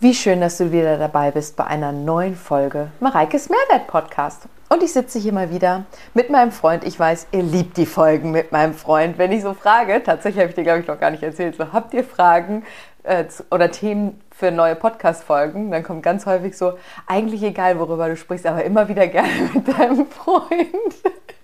[0.00, 4.44] Wie schön, dass du wieder dabei bist bei einer neuen Folge Mareikes Mehrwert Podcast.
[4.68, 6.84] Und ich sitze hier mal wieder mit meinem Freund.
[6.84, 9.18] Ich weiß, ihr liebt die Folgen mit meinem Freund.
[9.18, 11.72] Wenn ich so frage, tatsächlich habe ich dir, glaube ich, noch gar nicht erzählt, so
[11.72, 12.62] habt ihr Fragen
[13.02, 15.72] äh, oder Themen für neue Podcast-Folgen?
[15.72, 16.74] Dann kommt ganz häufig so,
[17.08, 20.94] eigentlich egal, worüber du sprichst, aber immer wieder gerne mit deinem Freund.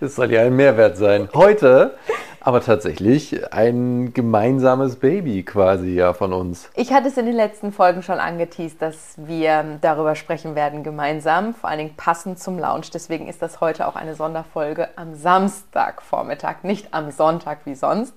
[0.00, 1.28] Das soll ja ein Mehrwert sein.
[1.34, 1.96] Heute
[2.44, 6.68] aber tatsächlich ein gemeinsames Baby quasi ja von uns.
[6.74, 11.54] Ich hatte es in den letzten Folgen schon angeteased, dass wir darüber sprechen werden gemeinsam,
[11.54, 12.86] vor allen Dingen passend zum Lounge.
[12.92, 18.14] Deswegen ist das heute auch eine Sonderfolge am Samstagvormittag, nicht am Sonntag wie sonst,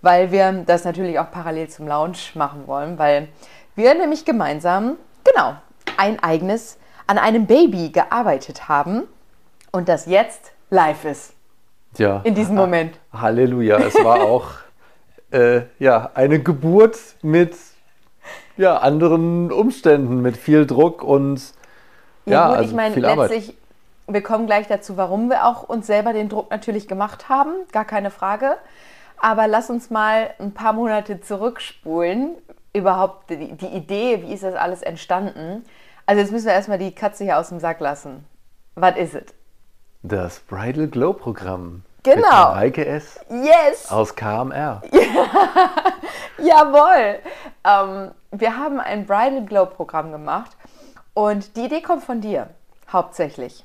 [0.00, 3.28] weil wir das natürlich auch parallel zum Lounge machen wollen, weil
[3.74, 5.54] wir nämlich gemeinsam, genau,
[5.96, 9.02] ein eigenes, an einem Baby gearbeitet haben
[9.72, 11.32] und das jetzt live ist.
[11.96, 12.20] Ja.
[12.24, 12.98] In diesem Moment.
[13.12, 13.78] Halleluja.
[13.78, 14.50] Es war auch
[15.30, 17.56] äh, ja, eine Geburt mit
[18.56, 21.40] ja, anderen Umständen, mit viel Druck und
[22.24, 23.54] ja, ja gut, also ich meine, letztlich, Arbeit.
[24.08, 27.84] wir kommen gleich dazu, warum wir auch uns selber den Druck natürlich gemacht haben, gar
[27.84, 28.56] keine Frage.
[29.18, 32.34] Aber lass uns mal ein paar Monate zurückspulen.
[32.72, 35.64] Überhaupt die, die Idee, wie ist das alles entstanden?
[36.04, 38.24] Also jetzt müssen wir erstmal die Katze hier aus dem Sack lassen.
[38.74, 39.24] Was ist es?
[40.08, 41.82] Das Bridal Glow Programm.
[42.04, 42.20] Genau.
[42.20, 43.18] Mit Maike S.
[43.28, 43.90] Yes.
[43.90, 44.80] Aus KMR.
[46.38, 47.18] Jawohl.
[47.64, 50.52] Ähm, wir haben ein Bridal Glow Programm gemacht
[51.12, 52.50] und die Idee kommt von dir,
[52.92, 53.64] hauptsächlich.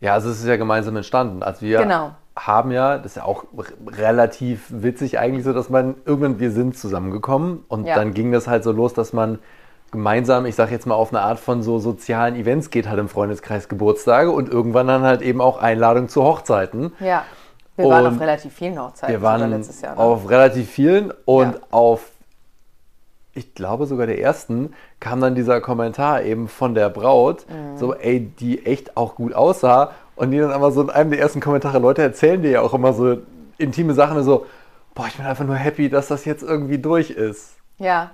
[0.00, 1.44] Ja, also es ist ja gemeinsam entstanden.
[1.44, 2.16] Also wir genau.
[2.34, 3.44] haben ja, das ist ja auch
[3.86, 7.94] relativ witzig eigentlich so, dass man irgendwann, wir sind zusammengekommen und ja.
[7.94, 9.38] dann ging das halt so los, dass man
[9.90, 13.08] gemeinsam, ich sage jetzt mal auf eine Art von so sozialen Events geht halt im
[13.08, 16.92] Freundeskreis Geburtstage und irgendwann dann halt eben auch Einladungen zu Hochzeiten.
[17.00, 17.24] Ja.
[17.76, 19.14] Wir und waren auf relativ vielen Hochzeiten.
[19.14, 20.00] Wir waren letztes Jahr, ne?
[20.00, 21.60] auf relativ vielen und ja.
[21.70, 22.10] auf,
[23.32, 27.78] ich glaube sogar der ersten, kam dann dieser Kommentar eben von der Braut, mhm.
[27.78, 31.20] so ey, die echt auch gut aussah und die dann aber so in einem der
[31.20, 33.18] ersten Kommentare, Leute erzählen dir ja auch immer so
[33.56, 34.46] intime Sachen, so,
[34.94, 37.54] boah, ich bin einfach nur happy, dass das jetzt irgendwie durch ist.
[37.78, 38.10] Ja,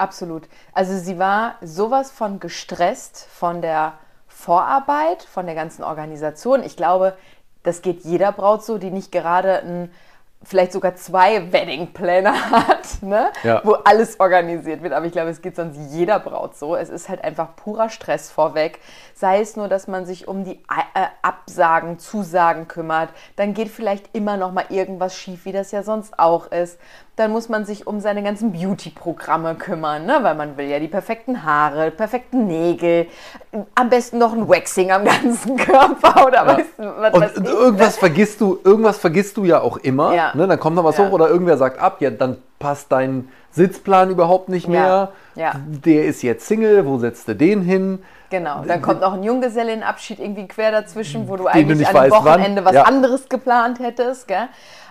[0.00, 0.48] Absolut.
[0.72, 3.94] Also sie war sowas von gestresst von der
[4.28, 6.62] Vorarbeit, von der ganzen Organisation.
[6.62, 7.16] Ich glaube,
[7.62, 9.90] das geht jeder Braut so, die nicht gerade ein
[10.42, 13.30] vielleicht sogar zwei Wedding-Pläne hat, ne?
[13.42, 13.60] Ja.
[13.64, 14.92] wo alles organisiert wird.
[14.92, 16.76] Aber ich glaube, es geht sonst jeder Braut so.
[16.76, 18.80] Es ist halt einfach purer Stress vorweg.
[19.14, 20.56] Sei es nur, dass man sich um die
[20.94, 23.10] äh, Absagen, Zusagen kümmert.
[23.36, 26.78] Dann geht vielleicht immer noch mal irgendwas schief, wie das ja sonst auch ist.
[27.16, 30.20] Dann muss man sich um seine ganzen Beauty-Programme kümmern, ne?
[30.22, 33.08] weil man will ja die perfekten Haare, perfekten Nägel,
[33.74, 36.56] am besten noch ein Waxing am ganzen Körper oder ja.
[36.56, 40.14] du, was Und irgendwas vergisst du, irgendwas vergisst du ja auch immer.
[40.14, 40.32] Ja.
[40.34, 40.46] Ne?
[40.46, 41.06] Dann kommt noch was ja.
[41.06, 45.12] hoch oder irgendwer sagt ab, ja, dann passt dein Sitzplan überhaupt nicht mehr.
[45.34, 48.02] Der ist jetzt Single, wo setzt du den hin?
[48.30, 52.64] Genau, dann kommt noch ein Junggesellenabschied irgendwie quer dazwischen, wo du eigentlich an dem Wochenende
[52.64, 52.76] wann.
[52.76, 54.28] was anderes geplant hättest.
[54.28, 54.48] Gell?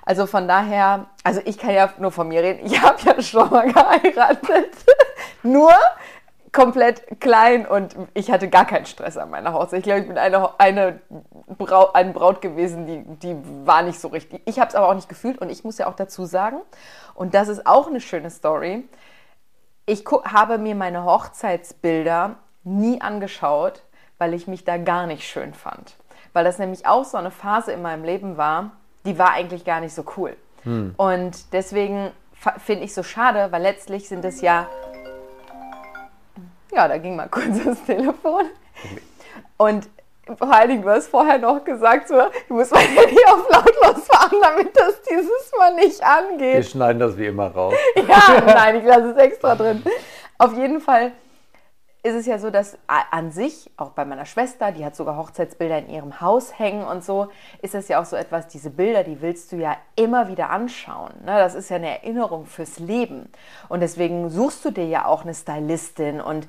[0.09, 3.47] Also von daher, also ich kann ja nur von mir reden, ich habe ja schon
[3.51, 4.73] mal geheiratet.
[5.43, 5.71] nur
[6.51, 9.81] komplett klein und ich hatte gar keinen Stress an meiner Hochzeit.
[9.81, 10.99] Ich glaube, ich bin eine, eine,
[11.59, 13.37] Braut, eine Braut gewesen, die, die
[13.67, 14.41] war nicht so richtig.
[14.45, 16.59] Ich habe es aber auch nicht gefühlt und ich muss ja auch dazu sagen,
[17.13, 18.89] und das ist auch eine schöne Story,
[19.85, 23.83] ich habe mir meine Hochzeitsbilder nie angeschaut,
[24.17, 25.97] weil ich mich da gar nicht schön fand.
[26.33, 28.71] Weil das nämlich auch so eine Phase in meinem Leben war,
[29.09, 30.37] die war eigentlich gar nicht so cool.
[30.63, 30.93] Hm.
[30.95, 32.11] Und deswegen
[32.63, 34.67] finde ich so schade, weil letztlich sind es ja.
[36.71, 38.45] Ja, da ging mal kurz das Telefon.
[39.57, 39.89] Und
[40.37, 44.05] vor allen Dingen, du hast vorher noch gesagt, so, du musst mein Handy auf lautlos
[44.05, 46.53] fahren, damit das dieses Mal nicht angeht.
[46.53, 47.73] Wir schneiden das wie immer raus.
[47.95, 49.81] Ja, nein, ich lasse es extra drin.
[50.37, 51.13] Auf jeden Fall
[52.01, 55.79] ist es ja so, dass an sich, auch bei meiner Schwester, die hat sogar Hochzeitsbilder
[55.79, 57.27] in ihrem Haus hängen und so,
[57.61, 61.11] ist es ja auch so etwas, diese Bilder, die willst du ja immer wieder anschauen.
[61.25, 61.37] Ne?
[61.37, 63.29] Das ist ja eine Erinnerung fürs Leben.
[63.67, 66.47] Und deswegen suchst du dir ja auch eine Stylistin und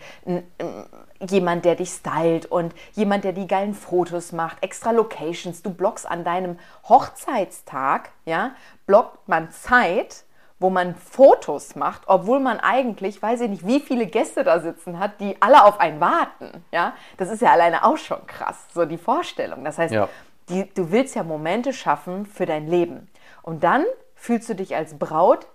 [1.29, 5.62] jemand, der dich stylt und jemand, der die geilen Fotos macht, extra Locations.
[5.62, 8.52] Du blockst an deinem Hochzeitstag, ja,
[8.87, 10.25] blockt man Zeit,
[10.61, 14.99] wo man Fotos macht, obwohl man eigentlich, weiß ich nicht, wie viele Gäste da sitzen
[14.99, 16.62] hat, die alle auf einen warten.
[16.71, 19.65] Ja, das ist ja alleine auch schon krass, so die Vorstellung.
[19.65, 20.09] Das heißt, ja.
[20.51, 23.09] die, du willst ja Momente schaffen für dein Leben.
[23.43, 25.47] Und dann fühlst du dich als Braut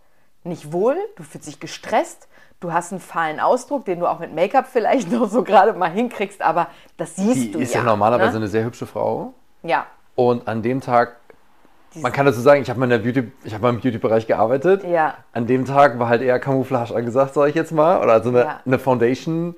[0.44, 2.28] nicht wohl, du fühlst dich gestresst,
[2.60, 5.92] du hast einen fahlen Ausdruck, den du auch mit Make-up vielleicht noch so gerade mal
[5.92, 6.68] hinkriegst, aber
[6.98, 7.57] das siehst die du ja.
[7.60, 8.38] Die ist ja normalerweise ne?
[8.38, 9.36] eine sehr hübsche Frau.
[9.62, 9.86] Ja.
[10.16, 11.18] Und an dem Tag
[11.95, 14.83] man kann dazu sagen, ich habe mal, Beauty, hab mal im Beauty-Bereich gearbeitet.
[14.83, 15.15] Ja.
[15.33, 18.01] An dem Tag war halt eher Camouflage angesagt, sage ich jetzt mal.
[18.01, 18.59] Oder also eine, ja.
[18.65, 19.56] eine Foundation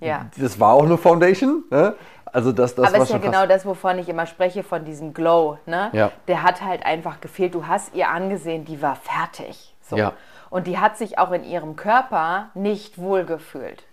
[0.00, 0.26] Ja.
[0.36, 1.64] Das war auch eine Foundation.
[1.70, 1.94] Ne?
[2.26, 5.14] Also das, das Aber war ist ja genau das, wovon ich immer spreche, von diesem
[5.14, 5.58] Glow.
[5.66, 5.90] Ne?
[5.92, 6.12] Ja.
[6.28, 7.54] Der hat halt einfach gefehlt.
[7.54, 9.74] Du hast ihr angesehen, die war fertig.
[9.82, 9.96] So.
[9.96, 10.12] Ja.
[10.50, 13.84] Und die hat sich auch in ihrem Körper nicht wohlgefühlt.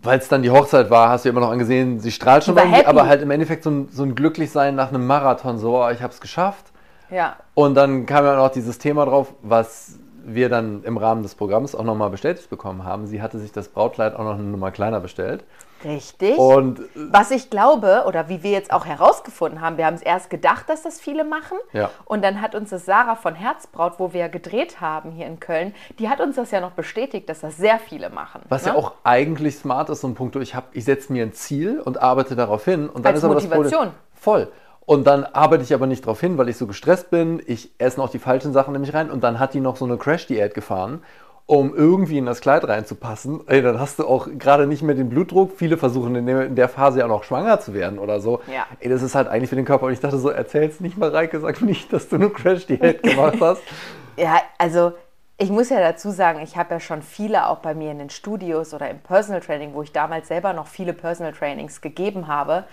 [0.00, 2.86] Weil es dann die Hochzeit war, hast du immer noch angesehen, sie strahlt schon happy.
[2.86, 6.02] aber halt im Endeffekt so ein, so ein Glücklichsein nach einem Marathon, so, oh, ich
[6.02, 6.66] habe es geschafft.
[7.10, 7.36] Ja.
[7.54, 9.98] Und dann kam ja noch dieses Thema drauf, was
[10.34, 13.06] wir dann im Rahmen des Programms auch nochmal bestätigt bekommen haben.
[13.06, 15.44] Sie hatte sich das Brautkleid auch noch eine Nummer kleiner bestellt.
[15.84, 16.36] Richtig.
[16.36, 20.02] Und äh, Was ich glaube, oder wie wir jetzt auch herausgefunden haben, wir haben es
[20.02, 21.56] erst gedacht, dass das viele machen.
[21.72, 21.90] Ja.
[22.04, 25.74] Und dann hat uns das Sarah von Herzbraut, wo wir gedreht haben hier in Köln,
[25.98, 28.42] die hat uns das ja noch bestätigt, dass das sehr viele machen.
[28.48, 28.70] was ne?
[28.72, 31.80] ja auch eigentlich smart ist, so ein Punkt, ich, hab- ich setze mir ein Ziel
[31.80, 32.88] und arbeite darauf hin.
[32.88, 33.78] Und dann Als ist aber Das Motivation.
[33.84, 34.48] Problem, voll.
[34.88, 37.42] Und dann arbeite ich aber nicht darauf hin, weil ich so gestresst bin.
[37.44, 39.10] Ich esse noch die falschen Sachen nämlich rein.
[39.10, 41.02] Und dann hat die noch so eine Crash-Diät gefahren,
[41.44, 43.42] um irgendwie in das Kleid reinzupassen.
[43.48, 45.52] Ey, dann hast du auch gerade nicht mehr den Blutdruck.
[45.58, 48.40] Viele versuchen in der, in der Phase ja auch noch schwanger zu werden oder so.
[48.50, 48.66] Ja.
[48.80, 49.84] Ey, das ist halt eigentlich für den Körper.
[49.84, 53.36] Und ich dachte so, erzähl's nicht mal, Reike, sag nicht, dass du eine Crash-Diät gemacht
[53.42, 53.60] hast.
[54.16, 54.94] Ja, also
[55.36, 58.10] ich muss ja dazu sagen, ich habe ja schon viele auch bei mir in den
[58.10, 62.64] Studios oder im Personal Training, wo ich damals selber noch viele Personal Trainings gegeben habe.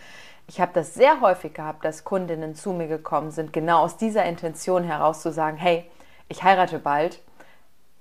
[0.48, 4.26] Ich habe das sehr häufig gehabt, dass Kundinnen zu mir gekommen sind, genau aus dieser
[4.26, 5.90] Intention heraus zu sagen, hey,
[6.30, 7.22] ich heirate bald.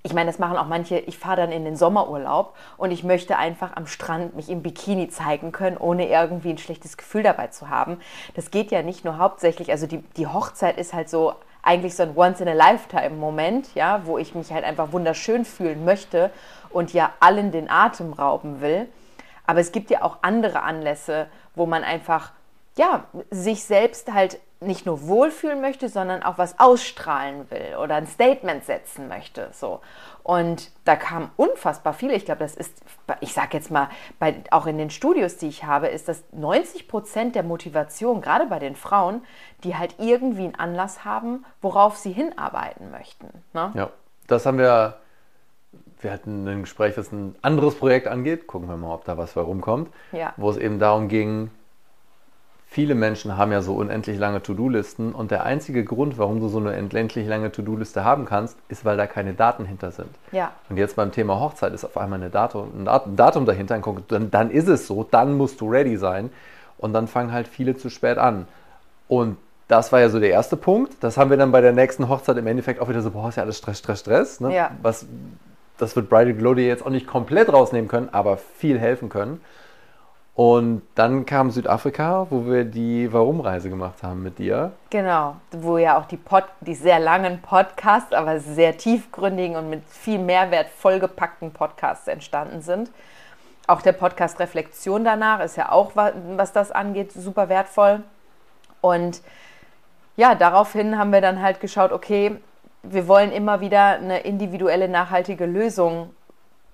[0.03, 3.37] Ich meine, das machen auch manche, ich fahre dann in den Sommerurlaub und ich möchte
[3.37, 7.71] einfach am Strand mich im Bikini zeigen können, ohne irgendwie ein schlechtes Gefühl dabei zu
[7.71, 7.99] haben.
[8.35, 11.33] Das geht ja nicht nur hauptsächlich, also die, die Hochzeit ist halt so
[11.63, 16.29] eigentlich so ein Once-in-a-Lifetime-Moment, ja, wo ich mich halt einfach wunderschön fühlen möchte
[16.69, 18.87] und ja allen den Atem rauben will.
[19.47, 22.31] Aber es gibt ja auch andere Anlässe, wo man einfach,
[22.77, 28.07] ja, sich selbst halt nicht nur wohlfühlen möchte, sondern auch was ausstrahlen will oder ein
[28.07, 29.49] Statement setzen möchte.
[29.51, 29.81] So.
[30.23, 32.13] Und da kamen unfassbar viele.
[32.13, 32.81] Ich glaube, das ist,
[33.19, 36.87] ich sage jetzt mal, bei, auch in den Studios, die ich habe, ist das 90
[36.87, 39.21] Prozent der Motivation, gerade bei den Frauen,
[39.63, 43.27] die halt irgendwie einen Anlass haben, worauf sie hinarbeiten möchten.
[43.53, 43.71] Ne?
[43.75, 43.89] Ja,
[44.27, 44.97] das haben wir.
[46.01, 48.47] Wir hatten ein Gespräch, was ein anderes Projekt angeht.
[48.47, 49.89] Gucken wir mal, ob da was bei rumkommt.
[50.11, 50.33] Ja.
[50.37, 51.49] Wo es eben darum ging,
[52.75, 56.57] viele Menschen haben ja so unendlich lange To-Do-Listen und der einzige Grund, warum du so
[56.57, 60.09] eine unendlich lange To-Do-Liste haben kannst, ist, weil da keine Daten hinter sind.
[60.33, 60.51] Ja.
[60.69, 63.79] Und jetzt beim Thema Hochzeit ist auf einmal eine Datum, ein Dat- ein Datum dahinter,
[64.09, 66.31] dann, dann ist es so, dann musst du ready sein
[66.77, 68.45] und dann fangen halt viele zu spät an.
[69.07, 69.37] Und
[69.69, 70.95] das war ja so der erste Punkt.
[70.99, 73.37] Das haben wir dann bei der nächsten Hochzeit im Endeffekt auch wieder so, boah, ist
[73.37, 74.41] ja alles Stress, Stress, Stress.
[74.41, 74.53] Ne?
[74.53, 74.71] Ja.
[74.81, 75.05] Was,
[75.77, 79.39] das wird Bridal Glow dir jetzt auch nicht komplett rausnehmen können, aber viel helfen können.
[80.35, 84.73] Und dann kam Südafrika, wo wir die Warum-Reise gemacht haben mit dir.
[84.89, 89.83] Genau, wo ja auch die, Pod, die sehr langen Podcasts, aber sehr tiefgründigen und mit
[89.87, 92.91] viel Mehrwert vollgepackten Podcasts entstanden sind.
[93.67, 98.03] Auch der Podcast Reflexion danach ist ja auch, wa- was das angeht, super wertvoll.
[98.81, 99.21] Und
[100.17, 102.35] ja, daraufhin haben wir dann halt geschaut, okay,
[102.83, 106.09] wir wollen immer wieder eine individuelle, nachhaltige Lösung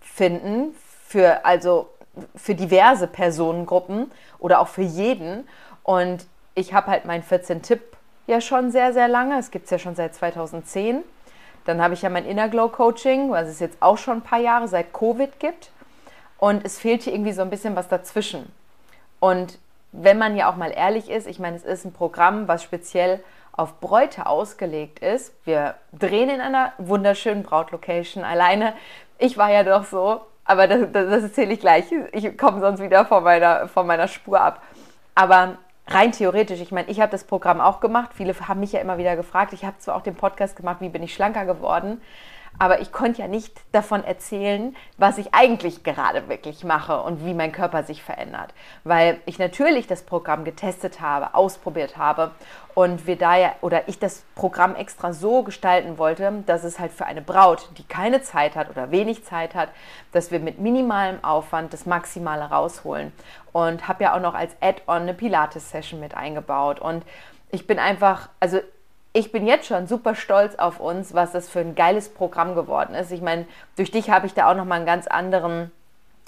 [0.01, 0.75] finden
[1.07, 1.89] für also
[2.35, 5.47] für diverse Personengruppen oder auch für jeden.
[5.83, 6.25] Und
[6.55, 7.81] ich habe halt meinen 14-Tipp
[8.27, 9.37] ja schon sehr, sehr lange.
[9.39, 11.03] Es gibt es ja schon seit 2010.
[11.65, 14.39] Dann habe ich ja mein Inner Glow Coaching, was es jetzt auch schon ein paar
[14.39, 15.71] Jahre seit Covid gibt.
[16.37, 18.51] Und es fehlt hier irgendwie so ein bisschen was dazwischen.
[19.19, 19.59] Und
[19.91, 23.23] wenn man ja auch mal ehrlich ist, ich meine, es ist ein Programm, was speziell
[23.51, 25.33] auf Bräute ausgelegt ist.
[25.45, 28.73] Wir drehen in einer wunderschönen Brautlocation alleine.
[29.19, 31.85] Ich war ja doch so, aber das, das, das erzähle ich gleich.
[32.11, 34.61] Ich komme sonst wieder von meiner, von meiner Spur ab.
[35.15, 38.11] Aber rein theoretisch, ich meine, ich habe das Programm auch gemacht.
[38.13, 39.53] Viele haben mich ja immer wieder gefragt.
[39.53, 42.01] Ich habe zwar auch den Podcast gemacht, wie bin ich schlanker geworden.
[42.59, 47.33] Aber ich konnte ja nicht davon erzählen, was ich eigentlich gerade wirklich mache und wie
[47.33, 48.53] mein Körper sich verändert.
[48.83, 52.31] Weil ich natürlich das Programm getestet habe, ausprobiert habe
[52.73, 56.91] und wir da ja, oder ich das Programm extra so gestalten wollte, dass es halt
[56.91, 59.69] für eine Braut, die keine Zeit hat oder wenig Zeit hat,
[60.11, 63.11] dass wir mit minimalem Aufwand das Maximale rausholen.
[63.51, 66.79] Und habe ja auch noch als Add-on eine Pilates-Session mit eingebaut.
[66.79, 67.03] Und
[67.51, 68.59] ich bin einfach, also
[69.13, 72.95] ich bin jetzt schon super stolz auf uns, was das für ein geiles Programm geworden
[72.95, 73.11] ist.
[73.11, 75.71] Ich meine, durch dich habe ich da auch noch mal einen ganz anderen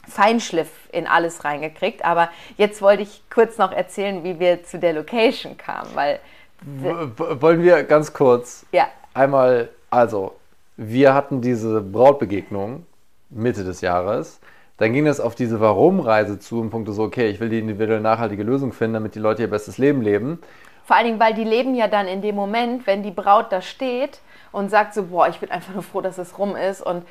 [0.07, 2.03] Feinschliff in alles reingekriegt.
[2.03, 6.19] Aber jetzt wollte ich kurz noch erzählen, wie wir zu der Location kamen, weil
[6.65, 10.35] wollen wir ganz kurz ja, einmal, also,
[10.77, 12.85] wir hatten diese Brautbegegnung
[13.29, 14.39] Mitte des Jahres.
[14.77, 18.01] Dann ging es auf diese Warum-Reise zu im Punkt so, okay, ich will die individuelle
[18.01, 20.39] nachhaltige Lösung finden, damit die Leute ihr bestes Leben leben.
[20.85, 23.61] Vor allen Dingen, weil die leben ja dann in dem Moment, wenn die Braut da
[23.61, 24.19] steht
[24.51, 27.05] und sagt so, boah, ich bin einfach nur froh, dass es rum ist und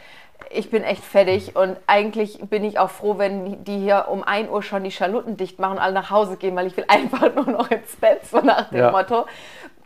[0.51, 4.51] ich bin echt fertig und eigentlich bin ich auch froh, wenn die hier um 1
[4.51, 7.35] Uhr schon die Schaluten dicht machen und alle nach Hause gehen, weil ich will einfach
[7.35, 8.91] nur noch ins Bett, so nach dem Ja.
[8.91, 9.27] Motto.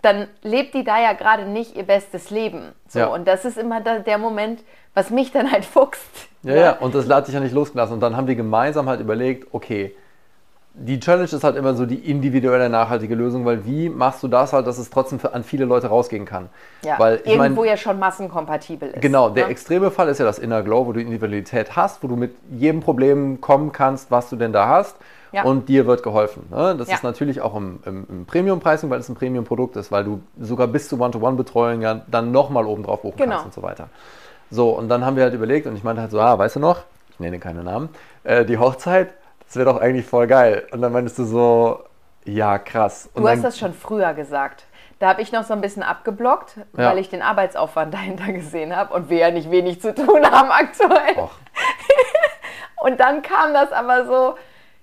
[0.02, 2.72] Dann lebt die da ja gerade nicht ihr bestes Leben.
[2.88, 3.06] So, Ja.
[3.06, 4.62] Und das ist immer da, der Moment,
[4.94, 6.28] was mich dann halt fuchst.
[6.42, 6.60] Ja, ne?
[6.60, 7.94] ja, und das hat sich ja nicht losgelassen.
[7.94, 9.94] Und dann haben die gemeinsam halt überlegt, okay,
[10.78, 14.52] die Challenge ist halt immer so die individuelle nachhaltige Lösung, weil wie machst du das
[14.52, 16.50] halt, dass es trotzdem an viele Leute rausgehen kann?
[16.84, 19.00] Ja, Weil ich irgendwo meine, ja schon massenkompatibel ist.
[19.00, 19.50] genau, der ne?
[19.50, 22.80] extreme Fall ist ja das Inner Glow, wo du Individualität hast, wo du mit jedem
[22.80, 24.96] Problem kommen kannst, was du denn da hast.
[25.32, 25.42] Ja.
[25.44, 26.44] Und dir wird geholfen.
[26.50, 26.76] Ne?
[26.78, 26.94] Das Ja.
[26.94, 30.66] ist natürlich auch im, im, im Premium-Pricing, weil es ein Premium-Produkt ist, weil du sogar
[30.66, 33.30] bis zu One-to-One-Betreuung ja dann nochmal oben drauf buchen Genau.
[33.32, 33.88] kannst und so weiter.
[34.50, 36.60] So, und dann haben wir halt überlegt und ich meinte halt so, ah, weißt du
[36.60, 37.88] noch, ich nenne keine Namen,
[38.24, 39.08] äh, die Hochzeit,
[39.46, 40.66] das wäre doch eigentlich voll geil.
[40.72, 41.84] Und dann meintest du so,
[42.24, 43.08] ja, krass.
[43.14, 44.64] Und Du hast das schon früher gesagt.
[44.98, 46.90] Da habe ich noch so ein bisschen abgeblockt, Ja.
[46.90, 50.50] weil ich den Arbeitsaufwand dahinter gesehen habe und wir ja nicht wenig zu tun haben
[50.50, 51.16] aktuell.
[51.18, 51.30] Och,
[52.82, 54.34] Und dann kam das aber so,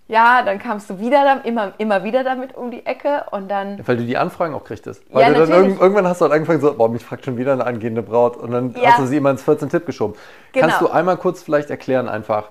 [0.07, 3.79] ja, dann kamst du wieder dam- immer, immer wieder damit um die Ecke und dann,
[3.87, 5.03] weil du die Anfragen auch kriegtest.
[5.09, 5.67] Ja, Weil du dann natürlich.
[5.67, 8.35] irgend, irgendwann hast du halt angefangen so, boah, mich fragt schon wieder eine angehende Braut.
[8.37, 8.89] Und dann Ja.
[8.91, 10.15] hast du sie immer ins 14 Tipp geschoben.
[10.51, 10.67] Genau.
[10.67, 12.49] Kannst du einmal kurz vielleicht erklären einfach,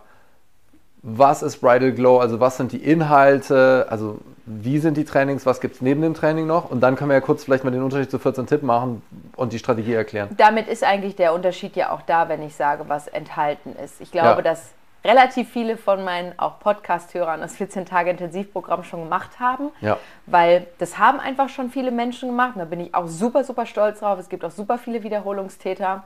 [1.02, 5.61] was ist Bridal Glow, also was sind die Inhalte, also wie sind die Trainings, was
[5.61, 6.71] gibt es neben dem Training noch?
[6.71, 9.02] Und dann können wir ja kurz vielleicht mal den Unterschied zu 14 Tipp machen
[9.37, 10.28] und die Strategie erklären.
[10.37, 14.00] damit ist eigentlich der Unterschied ja auch da, wenn ich sage, was enthalten ist.
[14.00, 14.42] Ich glaube, Ja.
[14.42, 14.73] dass
[15.04, 19.71] relativ viele von meinen auch Podcast-Hörern das 14-Tage-Intensivprogramm schon gemacht haben.
[19.80, 19.99] Ja.
[20.26, 22.52] Weil das haben einfach schon viele Menschen gemacht.
[22.54, 24.18] Und da bin ich auch super, super stolz drauf.
[24.21, 26.04] Es gibt auch super viele Wiederholungstäter.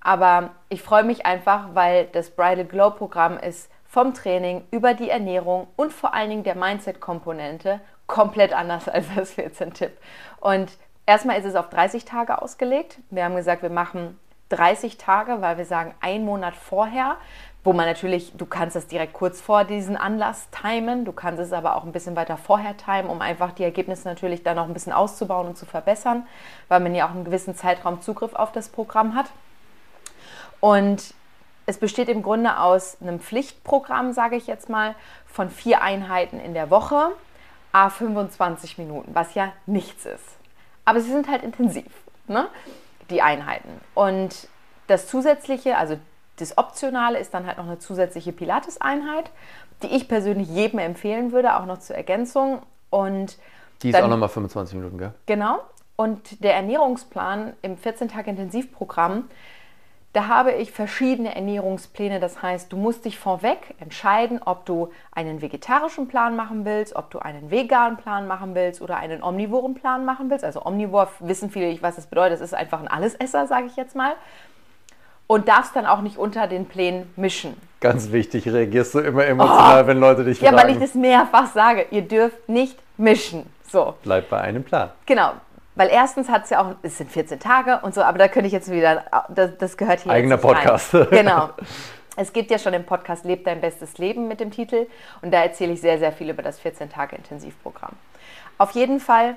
[0.00, 5.08] Aber ich freue mich einfach, weil das Bridal Glow Programm ist vom Training über die
[5.08, 9.92] Ernährung und vor allen Dingen der Mindset-Komponente komplett anders als das 14-Tipp.
[10.40, 10.72] Und
[11.06, 12.98] erstmal ist es auf 30 Tage ausgelegt.
[13.10, 17.18] Wir haben gesagt, wir machen 30 Tage, weil wir sagen, ein Monat vorher,
[17.62, 21.52] wo man natürlich, du kannst das direkt kurz vor diesen Anlass timen, du kannst es
[21.52, 24.74] aber auch ein bisschen weiter vorher timen, um einfach die Ergebnisse natürlich dann noch ein
[24.74, 26.26] bisschen auszubauen und zu verbessern,
[26.66, 29.26] weil man ja auch einen gewissen Zeitraum Zugriff auf das Programm hat.
[30.58, 31.14] Und
[31.66, 34.94] es besteht im Grunde aus einem Pflichtprogramm, sage ich jetzt mal,
[35.26, 37.08] von vier Einheiten in der Woche,
[37.72, 40.24] a 25 Minuten, was ja nichts ist.
[40.84, 41.90] Aber sie sind halt intensiv,
[42.28, 42.46] ne?
[43.10, 43.68] die Einheiten.
[43.94, 44.48] Und
[44.86, 45.96] das Zusätzliche, also
[46.36, 49.30] das Optionale ist dann halt noch eine zusätzliche Pilates-Einheit,
[49.82, 52.62] die ich persönlich jedem empfehlen würde, auch noch zur Ergänzung.
[52.90, 53.38] Und
[53.82, 55.12] Die ist Dann- auch nochmal 25 Minuten, gell?
[55.26, 55.58] Genau.
[55.96, 59.28] Und der Ernährungsplan im 14-Tage-Intensivprogramm,
[60.14, 62.20] da habe ich verschiedene Ernährungspläne.
[62.20, 67.10] Das heißt, du musst dich vorweg entscheiden, ob du einen vegetarischen Plan machen willst, ob
[67.10, 70.44] du einen veganen Plan machen willst oder einen omnivoren Plan machen willst.
[70.44, 72.34] Also omnivor wissen viele nicht, was das bedeutet.
[72.40, 74.12] Das ist einfach ein Allesesser, sage ich jetzt mal.
[75.26, 77.56] Und darfst dann auch nicht unter den Plänen mischen.
[77.80, 80.44] Ganz wichtig, reagierst du immer emotional, wenn Leute dich Oh.
[80.44, 80.62] Ja, fragen.
[80.68, 81.86] weil ich das mehrfach sage.
[81.90, 83.46] Ihr dürft nicht mischen.
[83.68, 83.94] So.
[84.02, 84.90] Bleib bei einem Plan.
[85.06, 85.32] Genau.
[85.76, 88.46] Weil erstens hat es ja auch, es sind 14 Tage und so, aber da könnte
[88.46, 90.94] ich jetzt wieder, das, das gehört hier Eigener Podcast.
[90.94, 91.08] Rein.
[91.10, 91.50] Genau.
[92.16, 94.86] Es gibt ja schon den Podcast Leb dein bestes Leben mit dem Titel
[95.20, 97.92] und da erzähle ich sehr, sehr viel über das 14-Tage-Intensivprogramm.
[98.56, 99.36] Auf jeden Fall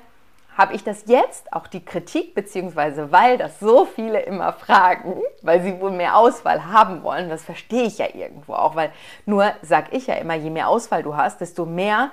[0.58, 5.62] habe ich das jetzt, auch die Kritik, beziehungsweise weil das so viele immer fragen, weil
[5.62, 8.90] sie wohl mehr Auswahl haben wollen, das verstehe ich ja irgendwo auch, weil
[9.24, 12.10] nur sage ich ja immer, je mehr Auswahl du hast, desto mehr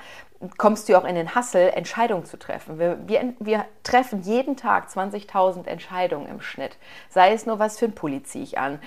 [0.57, 2.79] kommst du auch in den Hassel, Entscheidungen zu treffen.
[2.79, 6.77] Wir, wir, wir treffen jeden Tag 20.000 Entscheidungen im Schnitt.
[7.09, 8.79] Sei es nur, was für ein Pulli ziehe ich an,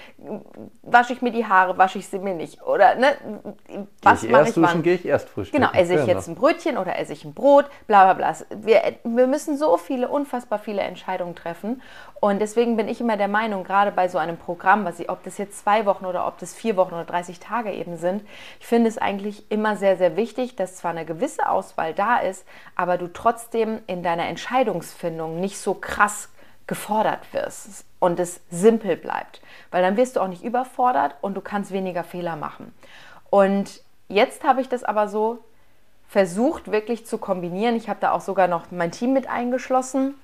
[0.82, 3.16] wasche ich mir die Haare, wasche ich sie mir nicht oder ne,
[4.02, 4.64] was ich mache erst ich wann.
[4.64, 5.62] duschen, gehe ich erst frühstücken.
[5.62, 8.46] Genau, esse ich jetzt ein Brötchen oder esse ich ein Brot, bla bla bla.
[8.62, 11.82] Wir, wir müssen so viele, unfassbar viele Entscheidungen treffen.
[12.20, 15.22] Und deswegen bin ich immer der Meinung, gerade bei so einem Programm, was ich, ob
[15.22, 18.22] das jetzt zwei Wochen oder ob das vier Wochen oder 30 Tage eben sind,
[18.58, 22.44] ich finde es eigentlich immer sehr, sehr wichtig, dass zwar eine gewisse Auswahl da ist,
[22.74, 26.28] aber du trotzdem in deiner Entscheidungsfindung nicht so krass
[26.66, 29.40] gefordert wirst und es simpel bleibt.
[29.70, 32.74] Weil dann wirst du auch nicht überfordert und du kannst weniger Fehler machen.
[33.30, 35.38] Und jetzt habe ich das aber so
[36.08, 37.76] versucht wirklich zu kombinieren.
[37.76, 40.14] Ich habe da auch sogar noch mein Team mit eingeschlossen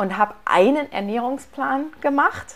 [0.00, 2.54] und habe einen Ernährungsplan gemacht,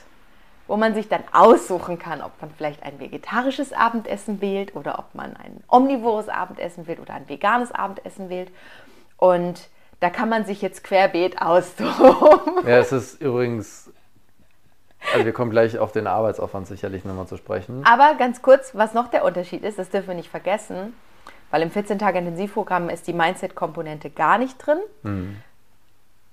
[0.67, 5.15] wo man sich dann aussuchen kann, ob man vielleicht ein vegetarisches Abendessen wählt oder ob
[5.15, 8.51] man ein omnivores Abendessen wählt oder ein veganes Abendessen wählt.
[9.19, 9.69] Und
[10.01, 12.65] da kann man sich jetzt querbeet austoben.
[12.67, 13.91] Ja, es ist übrigens.
[15.13, 17.85] Also, wir kommen gleich auf den Arbeitsaufwand sicherlich nochmal zu sprechen.
[17.85, 20.95] Aber ganz kurz, was noch der Unterschied ist, das dürfen wir nicht vergessen,
[21.51, 24.79] weil im 14-Tage-Intensivprogramm ist die Mindset-Komponente gar nicht drin.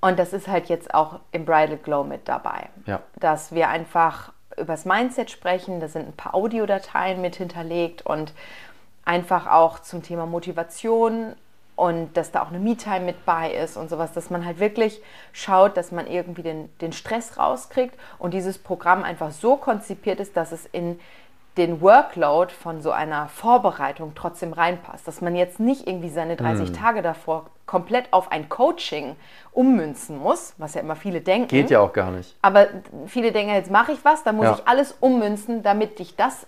[0.02, 2.70] Und das ist halt jetzt auch im Bridal Glow mit dabei.
[2.86, 3.02] Ja.
[3.20, 5.80] Dass wir einfach übers Mindset sprechen.
[5.80, 8.34] Da sind ein paar Audiodateien mit hinterlegt und
[9.06, 11.36] einfach auch zum Thema Motivation
[11.76, 15.02] und dass da auch eine Me-Time mit bei ist und sowas, dass man halt wirklich
[15.32, 20.38] schaut, dass man irgendwie den, den Stress rauskriegt und dieses Programm einfach so konzipiert ist,
[20.38, 21.00] dass es in
[21.58, 25.08] den Workload von so einer Vorbereitung trotzdem reinpasst.
[25.08, 26.74] Dass man jetzt nicht irgendwie seine 30 mm.
[26.74, 29.16] Tage davor komplett auf ein Coaching
[29.54, 31.48] ummünzen muss, was ja immer viele denken.
[31.48, 32.36] Geht ja auch gar nicht.
[32.42, 32.68] Aber
[33.08, 34.56] viele denken, jetzt mache ich was, dann muss ja.
[34.56, 36.48] ich alles ummünzen, damit ich das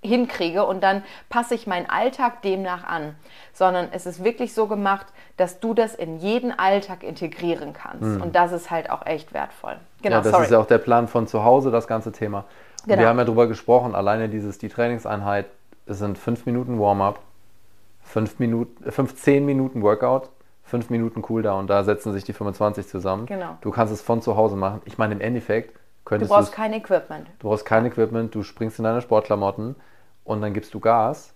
[0.00, 3.16] hinkriege und dann passe ich meinen Alltag demnach an,
[3.52, 8.22] sondern es ist wirklich so gemacht, dass du das in jeden Alltag integrieren kannst mhm.
[8.22, 9.76] und das ist halt auch echt wertvoll.
[10.02, 10.44] Genau, ja, das sorry.
[10.44, 12.44] ist ja auch der Plan von zu Hause, das ganze Thema.
[12.86, 12.96] Genau.
[12.96, 15.46] Wir haben ja darüber gesprochen, alleine dieses, die Trainingseinheit,
[15.86, 17.18] es sind fünf Minuten Warm-up,
[18.04, 20.30] fünf Minuten, 15 Minuten Workout,
[20.70, 23.26] fünf Minuten Cooldown, da setzen sich die 25 zusammen.
[23.26, 23.58] Genau.
[23.60, 24.80] Du kannst es von zu Hause machen.
[24.84, 26.34] Ich meine, im Endeffekt könntest du.
[26.34, 27.26] Du brauchst kein Equipment.
[27.40, 29.74] Du brauchst kein Equipment, du springst in deine Sportklamotten
[30.24, 31.34] und dann gibst du Gas,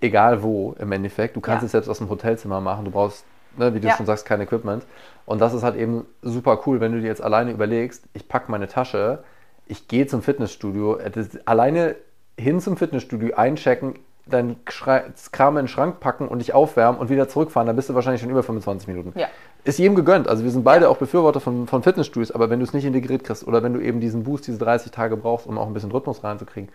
[0.00, 1.36] egal wo im Endeffekt.
[1.36, 1.66] Du kannst ja.
[1.66, 3.26] es selbst aus dem Hotelzimmer machen, du brauchst,
[3.58, 3.96] ne, wie du ja.
[3.96, 4.86] schon sagst, kein Equipment.
[5.26, 8.50] Und das ist halt eben super cool, wenn du dir jetzt alleine überlegst, ich packe
[8.50, 9.22] meine Tasche,
[9.66, 10.98] ich gehe zum Fitnessstudio,
[11.44, 11.96] alleine
[12.38, 17.28] hin zum Fitnessstudio einchecken, dein Kram in den Schrank packen und dich aufwärmen und wieder
[17.28, 19.18] zurückfahren, dann bist du wahrscheinlich schon über 25 Minuten.
[19.18, 19.28] Ja.
[19.64, 20.28] Ist jedem gegönnt.
[20.28, 20.90] Also wir sind beide ja.
[20.90, 23.80] auch Befürworter von, von Fitnessstudios, aber wenn du es nicht integriert kriegst oder wenn du
[23.80, 26.70] eben diesen Boost, diese 30 Tage brauchst, um auch ein bisschen Rhythmus reinzukriegen,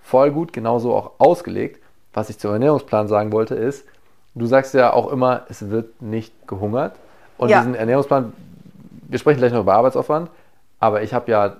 [0.00, 1.82] voll gut, genauso auch ausgelegt.
[2.12, 3.86] Was ich zum Ernährungsplan sagen wollte, ist,
[4.34, 6.96] du sagst ja auch immer, es wird nicht gehungert.
[7.36, 7.58] Und ja.
[7.58, 8.32] diesen Ernährungsplan,
[9.08, 10.30] wir sprechen gleich noch über Arbeitsaufwand,
[10.80, 11.56] aber ich habe ja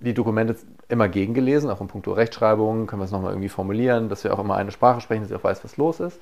[0.00, 0.56] die Dokumente
[0.88, 4.38] immer gegengelesen, auch in puncto Rechtschreibung, können wir es nochmal irgendwie formulieren, dass wir auch
[4.38, 6.18] immer eine Sprache sprechen, dass ich auch weiß, was los ist.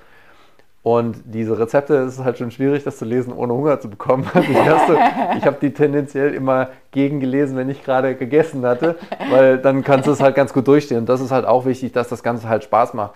[0.82, 4.24] Und diese Rezepte ist halt schon schwierig, das zu lesen, ohne Hunger zu bekommen.
[4.34, 8.94] Also ich, ich habe die tendenziell immer gegengelesen, wenn ich gerade gegessen hatte,
[9.30, 10.98] weil dann kannst du es halt ganz gut durchstehen.
[10.98, 13.14] Und das ist halt auch wichtig, dass das Ganze halt Spaß macht.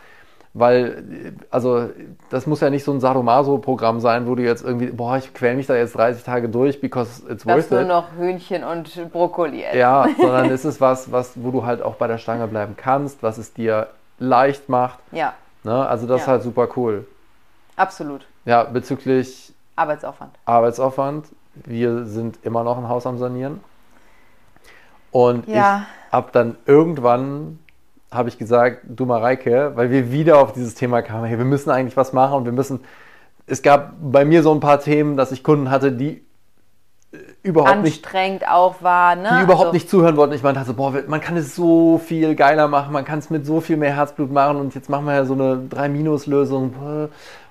[0.53, 1.91] Weil, also,
[2.29, 5.55] das muss ja nicht so ein Sadomaso-Programm sein, wo du jetzt irgendwie, boah, ich quäl
[5.55, 7.71] mich da jetzt 30 Tage durch, because it's worth it.
[7.71, 9.79] Du noch Hühnchen und Brokkoli essen.
[9.79, 13.23] Ja, sondern es ist was, was, wo du halt auch bei der Stange bleiben kannst,
[13.23, 14.99] was es dir leicht macht.
[15.13, 15.35] Ja.
[15.63, 15.87] Ne?
[15.87, 16.23] Also, das ja.
[16.25, 17.07] ist halt super cool.
[17.77, 18.27] Absolut.
[18.45, 20.37] Ja, bezüglich Arbeitsaufwand.
[20.47, 21.27] Arbeitsaufwand.
[21.55, 23.61] Wir sind immer noch ein Haus am Sanieren.
[25.13, 25.87] Und ja.
[26.07, 27.61] ich habe dann irgendwann
[28.13, 31.71] habe ich gesagt, du Mareike, weil wir wieder auf dieses Thema kamen, hey, wir müssen
[31.71, 32.81] eigentlich was machen und wir müssen.
[33.47, 36.25] Es gab bei mir so ein paar Themen, dass ich Kunden hatte, die
[37.13, 39.31] äh, überhaupt anstrengend nicht, auch war, ne?
[39.39, 40.35] Die überhaupt also, nicht zuhören wollten.
[40.35, 43.47] Ich meinte so, boah, man kann es so viel geiler machen, man kann es mit
[43.47, 46.75] so viel mehr Herzblut machen und jetzt machen wir ja so eine 3-Minus-Lösung.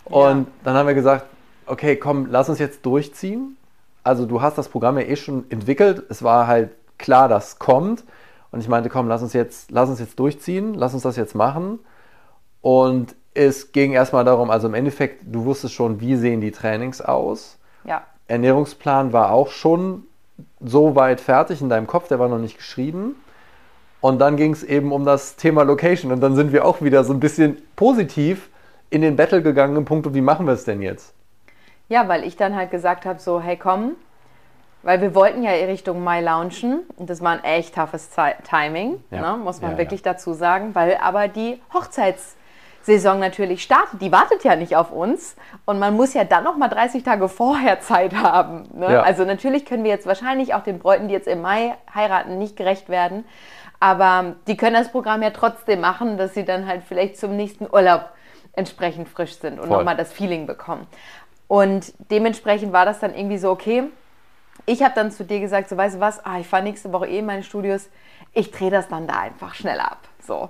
[0.06, 0.45] Und ja.
[0.63, 1.26] dann haben wir gesagt,
[1.65, 3.58] okay, komm, lass uns jetzt durchziehen.
[4.04, 6.04] Also du hast das Programm ja eh schon entwickelt.
[6.10, 8.04] Es war halt klar, dass kommt.
[8.51, 11.35] Und ich meinte, komm, lass uns jetzt, lass uns jetzt durchziehen, lass uns das jetzt
[11.35, 11.79] machen.
[12.62, 17.01] Und es ging erstmal darum, also im Endeffekt, du wusstest schon, wie sehen die Trainings
[17.01, 17.57] aus.
[17.83, 18.03] Ja.
[18.27, 20.03] Ernährungsplan war auch schon
[20.59, 23.15] so weit fertig in deinem Kopf, der war noch nicht geschrieben.
[24.01, 26.12] Und dann ging es eben um das Thema Location.
[26.12, 28.49] Und dann sind wir auch wieder so ein bisschen positiv
[28.89, 31.13] in den Battle gegangen im Punkt, wie machen wir es denn jetzt?
[31.89, 33.95] Ja, weil ich dann halt gesagt habe, so, hey komm,
[34.83, 38.09] weil wir wollten ja Richtung Mai launchen und das war ein echt toughes
[38.49, 39.33] Timing, ja.
[39.33, 40.13] ne, muss man ja, wirklich ja.
[40.13, 44.01] dazu sagen, weil aber die Hochzeitssaison natürlich startet.
[44.01, 47.27] Die wartet ja nicht auf uns und man muss ja dann noch mal 30 Tage
[47.27, 48.69] vorher Zeit haben.
[48.73, 49.03] Ne?
[49.03, 52.55] Also natürlich können wir jetzt wahrscheinlich auch den Bräuten, die jetzt im Mai heiraten, nicht
[52.55, 53.25] gerecht werden,
[53.81, 57.65] aber die können das Programm ja trotzdem machen, dass sie dann halt vielleicht zum nächsten
[57.65, 58.09] Urlaub
[58.53, 60.87] entsprechend frisch sind und nochmal das Feeling bekommen.
[61.47, 63.85] Und dementsprechend war das dann irgendwie so, okay,
[64.65, 67.08] ich habe dann zu dir gesagt, so weißt du was, ah, ich fahre nächste Woche
[67.08, 67.89] eh in meine Studios,
[68.34, 70.00] ich drehe das dann da einfach schnell ab.
[70.26, 70.50] So.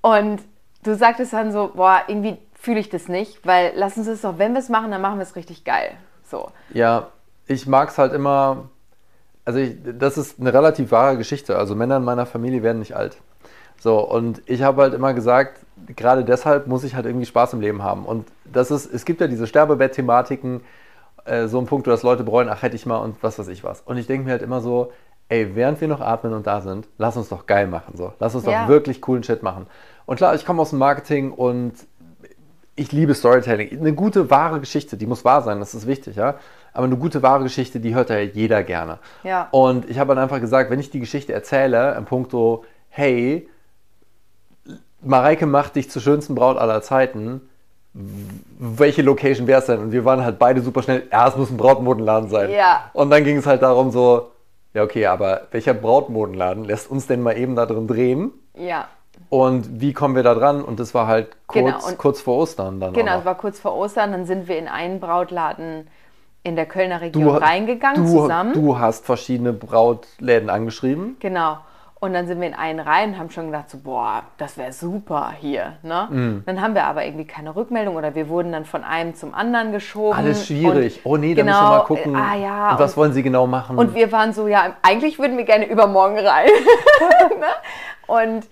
[0.00, 0.40] Und
[0.82, 4.38] du sagtest dann so, boah, irgendwie fühle ich das nicht, weil lass uns das doch,
[4.38, 5.92] wenn wir es machen, dann machen wir es richtig geil.
[6.24, 6.50] So.
[6.72, 7.08] Ja,
[7.46, 8.68] ich mag es halt immer,
[9.44, 11.58] also ich, das ist eine relativ wahre Geschichte.
[11.58, 13.18] Also Männer in meiner Familie werden nicht alt.
[13.78, 15.60] So, und ich habe halt immer gesagt,
[15.94, 18.06] gerade deshalb muss ich halt irgendwie Spaß im Leben haben.
[18.06, 20.62] Und das ist, es gibt ja diese Sterbebett-Thematiken,
[21.24, 23.64] äh, so ein Punkt, dass Leute bereuen, ach hätte ich mal und was weiß ich
[23.64, 23.80] was.
[23.80, 24.92] Und ich denke mir halt immer so,
[25.28, 27.96] ey, während wir noch atmen und da sind, lass uns doch geil machen.
[27.96, 28.12] So.
[28.18, 28.62] Lass uns ja.
[28.62, 29.66] doch wirklich coolen Shit machen.
[30.06, 31.74] Und klar, ich komme aus dem Marketing und
[32.76, 33.78] ich liebe Storytelling.
[33.78, 36.36] Eine gute, wahre Geschichte, die muss wahr sein, das ist wichtig, ja.
[36.72, 38.98] Aber eine gute, wahre Geschichte, die hört ja jeder gerne.
[39.22, 39.48] Ja.
[39.52, 43.48] Und ich habe dann einfach gesagt, wenn ich die Geschichte erzähle, im Punkto, hey,
[45.00, 47.42] Mareike macht dich zur schönsten Braut aller Zeiten,
[47.94, 49.78] welche Location wäre es denn?
[49.78, 52.50] Und wir waren halt beide super schnell, ja, es muss ein Brautmodenladen sein.
[52.50, 52.90] Ja.
[52.92, 54.32] Und dann ging es halt darum so,
[54.72, 58.32] ja, okay, aber welcher Brautmodenladen lässt uns denn mal eben da drin drehen?
[58.56, 58.88] Ja.
[59.28, 60.62] Und wie kommen wir da dran?
[60.62, 62.92] Und das war halt kurz, Genau, und- kurz vor Ostern dann.
[62.94, 65.86] Genau, es war kurz vor Ostern, dann sind wir in einen Brautladen
[66.42, 68.52] in der Kölner Region du, reingegangen du, zusammen.
[68.52, 71.16] Du hast verschiedene Brautläden angeschrieben.
[71.20, 71.58] Genau.
[72.04, 74.74] Und dann sind wir in einen rein und haben schon gedacht, so, boah, das wäre
[74.74, 75.78] super hier.
[75.82, 76.06] Ne?
[76.10, 76.42] Mhm.
[76.44, 79.72] Dann haben wir aber irgendwie keine Rückmeldung oder wir wurden dann von einem zum anderen
[79.72, 80.18] geschoben.
[80.18, 81.00] Alles schwierig.
[81.04, 82.14] Oh nee, da genau, müssen wir mal gucken.
[82.14, 83.78] äh, Ah, ja, und was und- wollen sie genau machen?
[83.78, 86.50] Und wir waren so, ja, eigentlich würden wir gerne übermorgen rein.
[87.40, 87.46] ne?
[88.06, 88.48] Und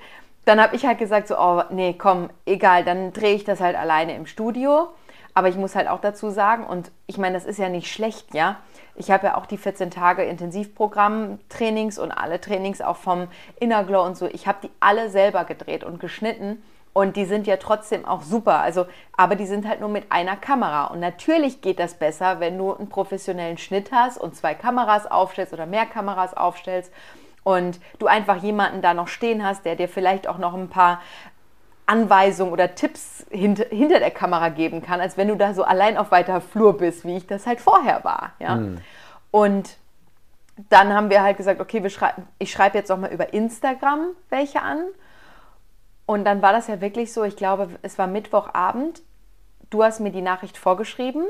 [0.47, 3.77] dann habe ich halt gesagt, so, oh, nee, komm, egal, dann drehe ich das halt
[3.77, 4.89] alleine im Studio.
[5.35, 8.35] Aber ich muss halt auch dazu sagen, und ich meine, das ist ja nicht schlecht,
[8.35, 8.57] ja.
[9.03, 13.27] Ich habe ja auch die 14 Tage Intensivprogramm-Trainings und alle Trainings auch vom
[13.59, 14.27] Inner Glow und so.
[14.27, 16.63] Ich habe die alle selber gedreht und geschnitten.
[16.93, 18.61] Und die sind ja trotzdem auch super.
[18.61, 18.87] Also,
[19.17, 20.85] aber die sind halt nur mit einer Kamera.
[20.85, 25.53] Und natürlich geht das besser, wenn du einen professionellen Schnitt hast und zwei Kameras aufstellst
[25.53, 26.93] oder mehr Kameras aufstellst
[27.43, 31.01] und du einfach jemanden da noch stehen hast, der dir vielleicht auch noch ein paar
[31.87, 35.97] Anweisungen oder Tipps hinter, hinter der Kamera geben kann, als wenn du da so allein
[35.97, 38.33] auf weiter Flur bist, wie ich das halt vorher war.
[38.39, 38.55] Ja?
[39.33, 39.79] Und
[40.71, 44.63] dann haben wir halt gesagt, okay, schrei ich schreibe jetzt auch mal über Instagram welche
[44.63, 44.85] an.
[46.07, 49.03] Und dann war das ja wirklich so, ich glaube, es war Mittwochabend.
[49.71, 51.25] Du hast mir die Nachricht vorgeschrieben,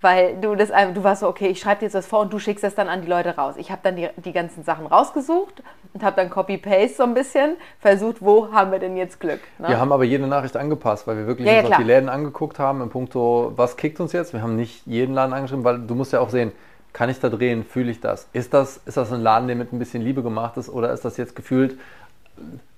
[0.00, 2.40] weil du das du warst so, okay, ich schreibe dir jetzt was vor und du
[2.40, 3.54] schickst das dann an die Leute raus.
[3.56, 5.62] Ich habe dann die, die ganzen Sachen rausgesucht
[5.92, 9.40] und habe dann Copy-Paste so ein bisschen versucht, wo haben wir denn jetzt Glück?
[9.58, 9.68] Ne?
[9.68, 12.58] Wir haben aber jede Nachricht angepasst, weil wir wirklich Ja, ja, uns die Läden angeguckt
[12.58, 14.32] haben im Punkto, was kickt uns jetzt?
[14.32, 16.50] Wir haben nicht jeden Laden angeschrieben, weil du musst ja auch sehen,
[16.94, 18.28] kann ich da drehen, fühle ich das?
[18.32, 21.04] Ist das, ist das ein Laden, der mit ein bisschen Liebe gemacht ist oder ist
[21.04, 21.78] das jetzt gefühlt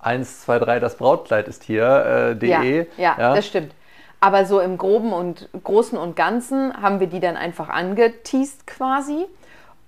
[0.00, 2.86] 1, 2, 3, das Brautkleid ist hier, äh, de?
[2.96, 3.72] Ja, ja, das stimmt.
[4.18, 9.26] Aber so im Groben und Großen und Ganzen haben wir die dann einfach angeteased quasi.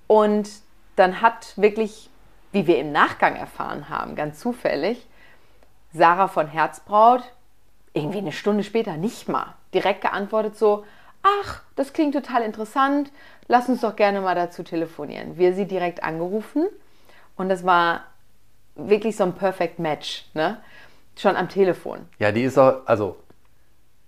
[0.06, 0.50] Und
[0.96, 2.10] dann hat wirklich,
[2.52, 5.06] wie wir im Nachgang erfahren haben, ganz zufällig,
[5.92, 7.22] Sarah von Herzbraut
[7.94, 10.84] irgendwie eine Stunde später nicht mal direkt geantwortet so,
[11.22, 13.10] ach, das klingt total interessant,
[13.48, 15.36] lass uns doch gerne mal dazu telefonieren.
[15.38, 16.66] Wir sie direkt angerufen
[17.36, 18.02] und das war
[18.76, 20.58] wirklich so ein Perfect Match, ne?
[21.16, 22.00] Schon am Telefon.
[22.20, 23.16] Ja, die ist auch, also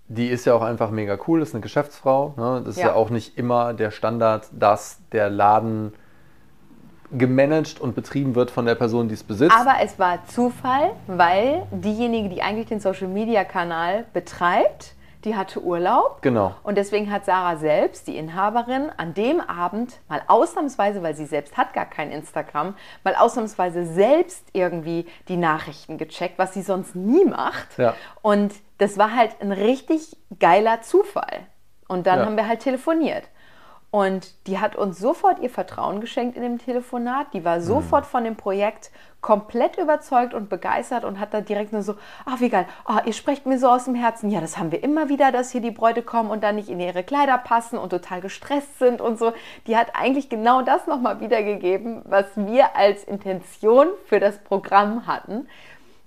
[0.06, 2.34] die ist ja auch einfach mega cool, ist eine Geschäftsfrau.
[2.36, 2.62] Ne?
[2.64, 2.88] Das ist Ja.
[2.88, 5.92] ja auch nicht immer der Standard, dass der Laden
[7.12, 9.54] gemanagt und betrieben wird von der Person, die es besitzt.
[9.56, 14.94] Aber es war Zufall, weil diejenige, die eigentlich den Social Media Kanal betreibt,
[15.24, 16.22] die hatte Urlaub.
[16.22, 16.54] genau.
[16.62, 21.56] Und deswegen hat Sarah selbst, die Inhaberin, an dem Abend mal ausnahmsweise, weil sie selbst
[21.56, 27.24] hat gar kein Instagram, mal ausnahmsweise selbst irgendwie die Nachrichten gecheckt, was sie sonst nie
[27.24, 27.76] macht.
[27.78, 27.94] Ja.
[28.22, 31.40] Und das war halt ein richtig geiler Zufall.
[31.88, 32.26] Und dann Ja.
[32.26, 33.24] haben wir halt telefoniert.
[33.90, 37.34] Und die hat uns sofort ihr Vertrauen geschenkt in dem Telefonat.
[37.34, 41.82] Die war sofort von dem Projekt komplett überzeugt und begeistert und hat da direkt nur
[41.82, 44.30] so, ach wie geil, oh, ihr sprecht mir so aus dem Herzen.
[44.30, 46.78] Ja, das haben wir immer wieder, dass hier die Bräute kommen und dann nicht in
[46.78, 49.32] ihre Kleider passen und total gestresst sind und so.
[49.66, 55.48] Die hat eigentlich genau das nochmal wiedergegeben, was wir als Intention für das Programm hatten.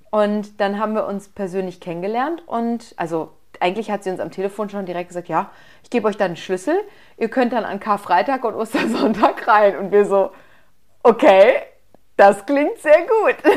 [0.10, 4.70] Und dann haben wir uns persönlich kennengelernt und also eigentlich hat sie uns am Telefon
[4.70, 5.52] schon direkt gesagt, ja,
[5.84, 6.76] ich gebe euch dann einen Schlüssel,
[7.18, 9.78] ihr könnt dann an Karfreitag und Ostersonntag rein.
[9.78, 10.32] Und wir so,
[11.04, 11.54] okay,
[12.18, 13.36] das klingt sehr gut.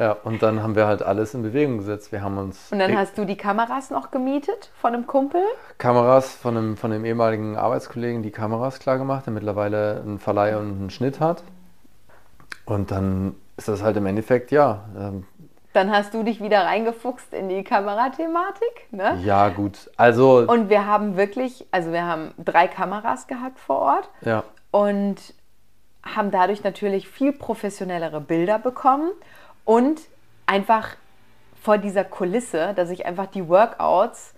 [0.00, 2.10] Ja, und dann haben wir halt alles in Bewegung gesetzt.
[2.10, 5.42] Wir haben uns Und dann hast du die Kameras noch gemietet von einem Kumpel.
[5.76, 10.56] Kameras von einem, von einem ehemaligen Arbeitskollegen die Kameras klar gemacht, der mittlerweile einen Verleih
[10.56, 11.42] und einen Schnitt hat.
[12.64, 15.26] Und dann ist das halt im Endeffekt, ja, ähm,
[15.72, 18.88] Dann hast du dich wieder reingefuchst in die Kamerathematik.
[18.90, 19.20] Ne?
[19.24, 19.90] ja gut.
[19.96, 24.08] Also, Und wir haben wirklich, also wir haben drei Kameras gehabt vor Ort.
[24.22, 25.16] ja, und
[26.02, 29.10] haben dadurch natürlich viel professionellere Bilder bekommen
[29.64, 30.00] und
[30.46, 30.96] einfach
[31.60, 34.34] vor dieser Kulisse, dass ich einfach die Workouts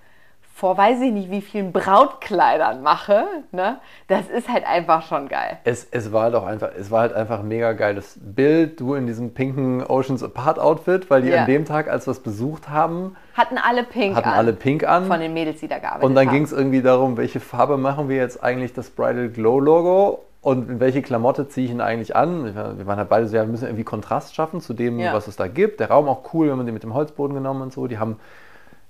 [0.54, 3.78] vor weiß ich nicht wie vielen Brautkleidern mache, ne?
[4.08, 5.58] Das ist halt einfach schon geil.
[5.64, 8.78] es, es war halt auch einfach, es war halt einfach ein mega geiles Bild.
[8.78, 11.40] Du in diesem pinken Oceans Apart Outfit, weil die Ja.
[11.42, 14.34] an dem Tag, als wir es besucht haben, Hatten alle pink hatten an.
[14.34, 15.06] alle pink an.
[15.06, 18.08] von den Mädels, die da gearbeitet Und dann ging es irgendwie darum, welche Farbe machen
[18.08, 22.14] wir jetzt eigentlich das Bridal Glow Logo und in welche Klamotte ziehe ich ihn eigentlich
[22.14, 22.44] an.
[22.44, 24.98] Wir waren- Wir waren halt beide so, ja, wir müssen irgendwie Kontrast schaffen zu dem,
[24.98, 25.14] Ja.
[25.14, 25.80] was es da gibt.
[25.80, 27.86] Der Raum auch cool, wenn man den mit dem Holzboden genommen und so.
[27.86, 28.18] Die haben,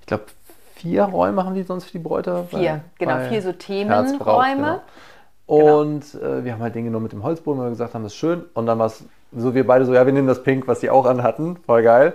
[0.01, 0.25] ich glaube,
[0.83, 2.45] vier Räume haben die sonst für die Bräute.
[2.51, 4.81] Vier, genau, vier so Themenräume.
[5.47, 5.81] Genau.
[5.81, 8.13] Und äh, wir haben halt den genommen mit dem Holzboden, weil wir gesagt haben, das
[8.13, 8.45] ist schön.
[8.55, 10.91] Und dann war es so, wir beide so, ja, wir nehmen das Pink, was die
[10.91, 11.57] auch anhatten.
[11.67, 12.15] Voll geil.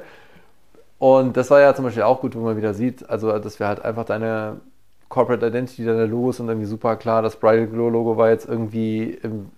[1.00, 3.68] Und das war ja zum Beispiel auch gut, wo man wieder sieht, also dass wir
[3.68, 4.58] halt einfach deine
[5.10, 7.22] Corporate Identity, deine Logos sind irgendwie super klar.
[7.22, 9.52] Das Bridal Glow Logo war jetzt irgendwie im,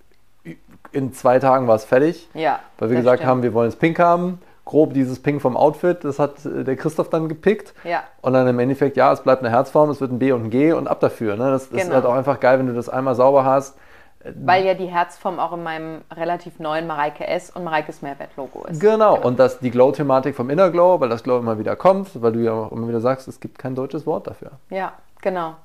[0.92, 2.30] in zwei Tagen war es fertig.
[2.34, 2.60] Ja.
[2.78, 3.30] Weil wir gesagt stimmt.
[3.30, 4.40] haben, wir wollen es pink haben.
[4.70, 7.74] Grob dieses Pink vom Outfit, das hat äh, der Christoph dann gepickt.
[7.84, 8.04] Ja.
[8.22, 10.50] Und dann im Endeffekt, ja, es bleibt eine Herzform, es wird ein B und ein
[10.52, 11.36] G und ab dafür.
[11.38, 11.50] Ne?
[11.50, 11.96] Das, das ist Genau.
[11.96, 13.76] halt auch einfach geil, wenn du das einmal sauber hast.
[14.24, 18.80] Weil ja die Herzform auch in meinem relativ neuen Mareike S und Mareikes Mehrwert-Logo ist.
[18.80, 19.18] Genau.
[19.20, 22.40] Und das, die Glow-Thematik vom Inner Glow, weil das Glow immer wieder kommt, weil du
[22.42, 24.52] ja auch immer wieder sagst, es gibt kein deutsches Wort dafür.
[24.70, 25.56] Ja, genau.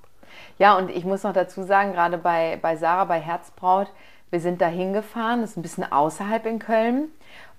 [0.58, 3.88] Ja, und ich muss noch dazu sagen, gerade bei, bei Sarah, bei Herzbraut,
[4.30, 7.08] wir sind da hingefahren, das ist ein bisschen außerhalb in Köln.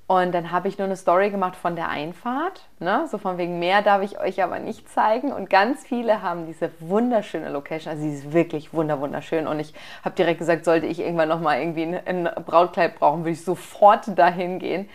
[0.07, 2.61] Und dann habe ich nur eine Story gemacht von der Einfahrt.
[2.79, 3.07] Ne?
[3.09, 5.33] So von wegen mehr darf ich euch aber nicht zeigen.
[5.33, 7.91] Und ganz viele haben diese wunderschöne Location.
[7.91, 9.47] Also sie ist wirklich wunder wunderschön.
[9.47, 13.31] Und ich habe direkt gesagt, sollte ich irgendwann nochmal irgendwie ein, ein Brautkleid brauchen, würde
[13.31, 14.87] ich sofort dahin gehen.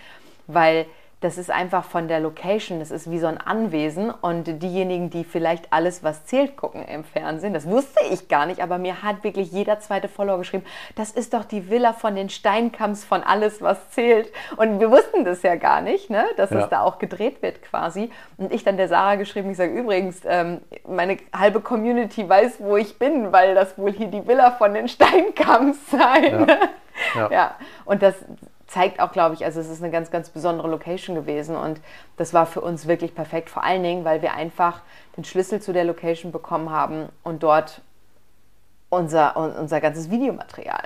[0.47, 0.87] Weil
[1.21, 5.25] das ist einfach von der Location, das ist wie so ein Anwesen und diejenigen, die
[5.25, 9.23] vielleicht alles, was zählt, gucken im Fernsehen, das wusste ich gar nicht, aber mir hat
[9.23, 10.65] wirklich jeder zweite Follower geschrieben,
[10.97, 14.33] das ist doch die Villa von den Steinkamps von alles, was zählt.
[14.57, 16.25] Und wir wussten das ja gar nicht, ne?
[16.39, 16.61] dass Ja.
[16.61, 18.11] es da auch gedreht wird quasi.
[18.39, 22.77] Und ich dann der Sarah geschrieben, ich sage übrigens, ähm, meine halbe Community weiß, wo
[22.79, 26.29] ich bin, weil das wohl hier die Villa von den Steinkamps sei.
[26.29, 26.47] Ja.
[27.15, 27.31] Ja.
[27.31, 27.55] Ja,
[27.87, 28.15] und das
[28.71, 31.81] zeigt auch, glaube ich, also es ist eine ganz, ganz besondere Location gewesen und
[32.17, 34.81] das war für uns wirklich perfekt, vor allen Dingen, weil wir einfach
[35.17, 37.81] den Schlüssel zu der Location bekommen haben und dort
[38.89, 40.85] unser, un- unser ganzes Videomaterial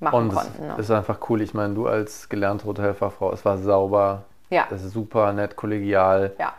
[0.00, 0.66] machen Und konnten.
[0.66, 0.74] ne?
[0.78, 1.40] ist einfach cool.
[1.40, 4.66] Ich meine, du als gelernte Hotelfachfrau, es war sauber, Ja.
[4.70, 6.32] es ist super nett, kollegial.
[6.38, 6.52] Ja,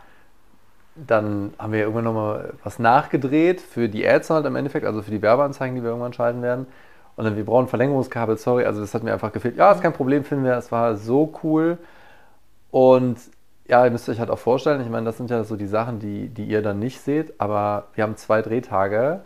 [0.94, 5.10] Dann haben wir irgendwann nochmal was nachgedreht für die Ads halt im Endeffekt, also für
[5.10, 6.66] die Werbeanzeigen, die wir irgendwann schalten werden.
[7.16, 9.56] Und dann, wir brauchen Verlängerungskabel, sorry, also das hat mir einfach gefehlt.
[9.56, 11.78] Ja, ist kein Problem, finden wir, es war so cool.
[12.70, 13.16] Und
[13.66, 15.98] ja, ihr müsst euch halt auch vorstellen, ich meine, das sind ja so die Sachen,
[15.98, 19.20] die, die ihr dann nicht seht, aber wir haben zwei Drehtage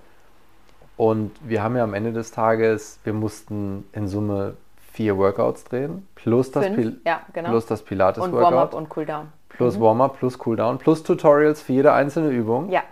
[0.97, 4.55] und wir haben ja am Ende des Tages, wir mussten in Summe
[4.93, 7.51] vier Workouts drehen, plus das, Fünf, Pil ja, genau.
[7.51, 9.29] plus das und Pilates-Workout, Warm-up und Cooldown.
[9.49, 12.71] plus Warm-up, plus Cooldown, plus Tutorials für jede einzelne Übung.
[12.71, 12.83] Ja,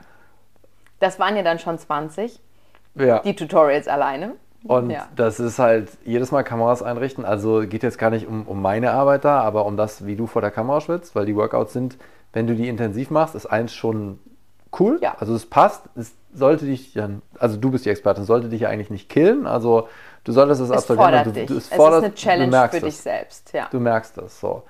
[1.00, 2.40] das waren ja dann schon 20,
[2.94, 3.20] Ja.
[3.20, 4.32] die Tutorials alleine.
[4.68, 5.08] Und ja.
[5.16, 7.24] das ist halt jedes Mal Kameras einrichten.
[7.24, 10.26] Also geht jetzt gar nicht um, um meine Arbeit da, aber um das, wie du
[10.26, 11.96] vor der Kamera schwitzt, weil die Workouts sind,
[12.32, 14.18] wenn du die intensiv machst, ist eins schon
[14.78, 14.98] cool.
[15.00, 15.16] Ja.
[15.18, 15.84] Also es passt.
[15.96, 16.94] Es sollte dich
[17.38, 19.46] also du bist die Expertin, sollte dich ja eigentlich nicht killen.
[19.46, 19.88] Also
[20.24, 21.24] du solltest es Es absolvieren.
[21.24, 21.46] du, dich.
[21.46, 23.02] du- es fordert- ist eine Challenge für dich es.
[23.02, 23.52] selbst.
[23.54, 23.68] Ja.
[23.70, 24.64] Du merkst es so.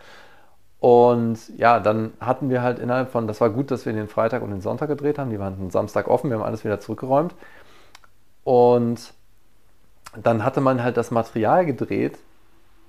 [0.78, 4.42] Und ja, dann hatten wir halt innerhalb von, das war gut, dass wir den Freitag
[4.42, 5.30] und den Sonntag gedreht haben.
[5.30, 7.34] Die waren den Samstag offen, wir haben alles wieder zurückgeräumt.
[8.44, 9.12] Und
[10.22, 12.18] dann hatte man halt das Material gedreht,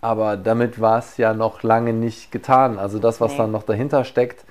[0.01, 2.77] aber damit war es ja noch lange nicht getan.
[2.79, 3.37] Also das, was Nee.
[3.39, 4.45] dann noch dahinter steckt.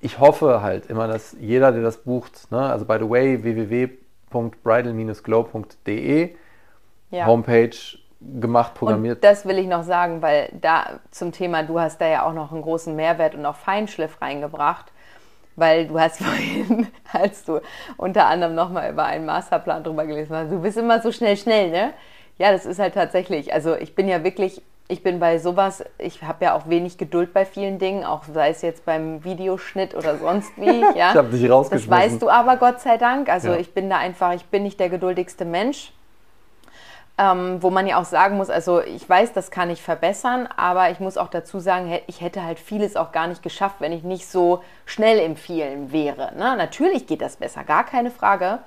[0.00, 6.34] Ich hoffe halt immer, dass jeder, der das bucht, ne, also by the way, www.bridal-glow.de,
[7.10, 7.26] Ja.
[7.26, 7.70] Homepage
[8.20, 9.16] gemacht, programmiert.
[9.18, 12.32] Und das will ich noch sagen, weil da zum Thema, du hast da ja auch
[12.32, 14.86] noch einen großen Mehrwert und auch Feinschliff reingebracht,
[15.58, 17.60] weil du hast vorhin, als du
[17.96, 21.70] unter anderem nochmal über einen Masterplan drüber gelesen hast, du bist immer so schnell, schnell,
[21.70, 21.92] ne?
[22.38, 26.22] Ja, das ist halt tatsächlich, also ich bin ja wirklich, ich bin bei sowas, ich
[26.22, 30.16] habe ja auch wenig Geduld bei vielen Dingen, auch sei es jetzt beim Videoschnitt oder
[30.18, 31.10] sonst wie, ja.
[31.10, 31.90] Ich hab dich Das rausgeschmissen.
[31.90, 33.28] weißt du aber, Gott sei Dank.
[33.28, 33.56] Also Ja.
[33.56, 35.92] ich bin da einfach, ich bin nicht der geduldigste Mensch.
[37.20, 40.90] Ähm, wo man ja auch sagen muss, also ich weiß, das kann ich verbessern, aber
[40.90, 44.04] ich muss auch dazu sagen, ich hätte halt vieles auch gar nicht geschafft, wenn ich
[44.04, 46.32] nicht so schnell im Vielen wäre.
[46.36, 46.56] Ne?
[46.56, 48.60] Natürlich geht das besser, gar keine Frage.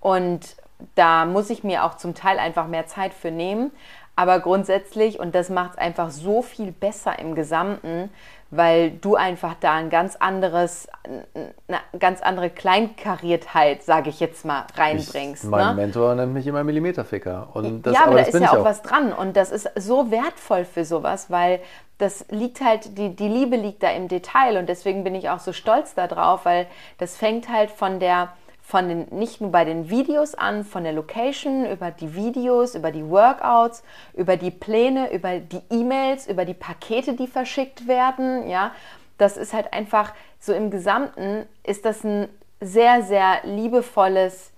[0.00, 0.56] Und
[0.94, 3.70] da muss ich mir auch zum Teil einfach mehr Zeit für nehmen.
[4.16, 8.10] Aber grundsätzlich, und das macht es einfach so viel besser im Gesamten,
[8.56, 14.66] weil du einfach da ein ganz anderes, eine ganz andere Kleinkariertheit, sage ich jetzt mal,
[14.74, 15.44] reinbringst.
[15.44, 15.82] Ich, mein ne?
[15.82, 17.48] Mentor nennt mich immer Millimeterficker.
[17.54, 19.68] Und das, ja, aber, da das ist ja ich auch was dran und das ist
[19.76, 21.60] so wertvoll für sowas, weil
[21.98, 25.38] das liegt halt, die, die Liebe liegt da im Detail und deswegen bin ich auch
[25.38, 26.66] so stolz darauf, weil
[26.98, 28.32] das fängt halt von der,
[28.66, 32.90] von den, nicht nur bei den Videos an, von der Location, über die Videos, über
[32.90, 33.82] die Workouts,
[34.14, 38.72] über die Pläne, über die E-Mails, über die Pakete, die verschickt werden, ja.
[39.18, 42.28] Das ist halt einfach, so im Gesamten ist das ein
[42.60, 44.50] sehr, sehr liebevolles,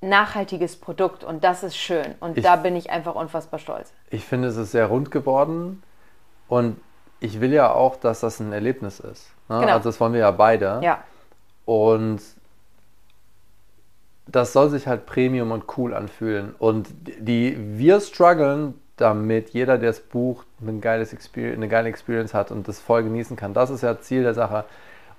[0.00, 2.14] nachhaltiges Produkt und das ist schön.
[2.20, 3.92] Und Ich- da bin ich einfach unfassbar stolz.
[4.10, 5.82] Ich finde, es ist sehr rund geworden
[6.48, 6.80] und
[7.20, 9.30] ich will ja auch, dass das ein Erlebnis ist.
[9.48, 9.60] Ne?
[9.60, 9.72] Genau.
[9.74, 10.80] Also das wollen wir ja beide.
[10.82, 10.98] Ja,
[11.64, 12.20] Und
[14.30, 16.54] das soll sich halt Premium und cool anfühlen.
[16.58, 16.88] Und
[17.18, 22.50] die, wir strugglen, damit jeder, der es bucht, ein geiles Experience, eine geile Experience hat
[22.50, 23.54] und das voll genießen kann.
[23.54, 24.64] Das ist ja Ziel der Sache.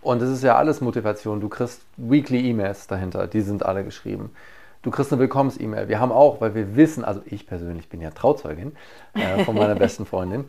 [0.01, 1.41] Und es ist ja alles Motivation.
[1.41, 4.31] Du kriegst Weekly E-Mails dahinter, die sind alle geschrieben.
[4.81, 5.89] Du kriegst eine Willkommens-E-Mail.
[5.89, 8.73] Wir haben auch, weil wir wissen, also ich persönlich bin ja Trauzeugin
[9.13, 10.45] äh, von meiner besten Freundin.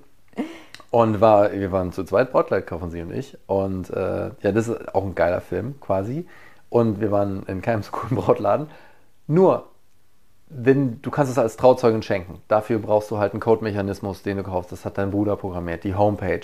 [0.90, 3.36] Und war, wir waren zu zweit Brautkleid kaufen, sie und ich.
[3.46, 6.26] Und äh, ja, das ist auch ein geiler Film quasi.
[6.70, 8.68] Und wir waren in keinem so coolen Brautladen.
[9.26, 9.66] Nur,
[10.48, 12.40] wenn, du kannst es als Trauzeugin schenken.
[12.48, 14.72] Dafür brauchst du halt einen Code-Mechanismus, den du kaufst.
[14.72, 16.40] Das hat dein Bruder programmiert, die Homepage.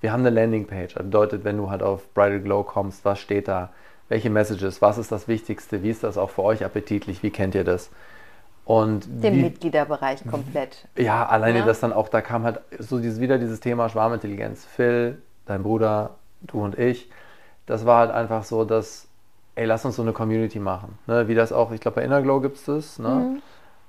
[0.00, 0.94] Wir haben eine Landingpage.
[0.94, 3.70] Das bedeutet, wenn du halt auf Bridal Glow kommst, was steht da?
[4.08, 4.80] Welche Messages?
[4.80, 5.82] Was ist das Wichtigste?
[5.82, 7.22] Wie ist das auch für euch appetitlich?
[7.22, 7.90] Wie kennt ihr das?
[8.64, 10.86] Und Den wie, Mitgliederbereich komplett.
[10.96, 11.66] ja, alleine Ja.
[11.66, 14.64] das dann auch, da kam halt so dieses, wieder dieses Thema Schwarmintelligenz.
[14.64, 17.10] Phil, dein Bruder, du und ich.
[17.66, 19.06] Das war halt einfach so, dass,
[19.60, 20.98] ey, lass uns so eine Community machen.
[21.06, 21.28] Ne?
[21.28, 22.98] Wie das auch, ich glaube, bei Innerglow gibt es das.
[22.98, 23.08] Ne?
[23.08, 23.42] Mhm.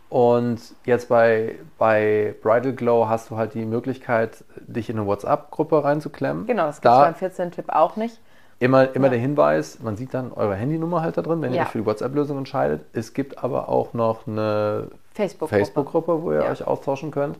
[0.09, 5.81] Und jetzt bei, bei Bridal Glow hast du halt die Möglichkeit, dich in eine WhatsApp-Gruppe
[5.85, 6.45] reinzuklemmen.
[6.45, 8.19] Genau, das gibt es beim 14-Tipp auch nicht.
[8.59, 9.11] Immer, immer Ja.
[9.11, 11.63] der Hinweis, man sieht dann eure Handynummer halt da drin, wenn ihr Ja.
[11.63, 12.81] euch für die WhatsApp-Lösung entscheidet.
[12.91, 15.55] Es gibt aber auch noch eine Facebook-Gruppe.
[15.57, 16.51] Facebook-Gruppe, wo ihr Ja.
[16.51, 17.39] euch austauschen könnt.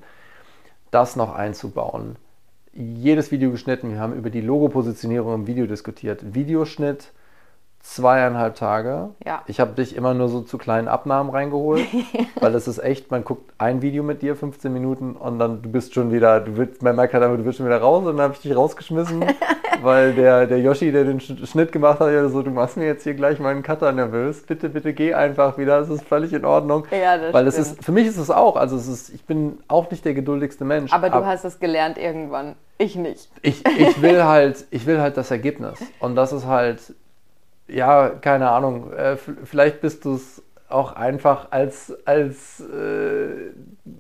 [0.90, 2.16] Das noch einzubauen.
[2.74, 3.92] Jedes Video geschnitten.
[3.92, 6.34] Wir haben über die Logo-Positionierung im Video diskutiert.
[6.34, 7.12] Videoschnitt
[7.84, 9.10] zweieinhalb Tage.
[9.26, 9.42] Ja.
[9.48, 11.86] Ich habe dich immer nur so zu kleinen Abnahmen reingeholt,
[12.40, 15.70] weil das ist echt, man guckt ein Video mit dir, 15 Minuten und dann du
[15.70, 18.18] bist schon wieder, du willst, man merkt halt einfach, du bist schon wieder raus und
[18.18, 19.26] dann habe ich dich rausgeschmissen,
[19.82, 22.86] weil der, der Yoshi, der den Sch- Schnitt gemacht hat, ja so, du machst mir
[22.86, 26.46] jetzt hier gleich meinen Cutter nervös, bitte, bitte geh einfach wieder, es ist völlig in
[26.46, 26.86] Ordnung.
[26.92, 27.68] Ja, das weil es stimmt.
[27.80, 30.66] ist, für mich ist es auch, also es ist, ich bin auch nicht der geduldigste
[30.66, 30.94] Mensch.
[30.94, 32.56] Aber du ab- hast es gelernt irgendwann.
[32.78, 33.30] Ich nicht.
[33.44, 35.78] ich, ich will halt, ich will halt das Ergebnis.
[36.00, 36.80] Und das ist halt,
[37.72, 43.52] ja, keine Ahnung, äh, vielleicht bist du es auch einfach als, als äh,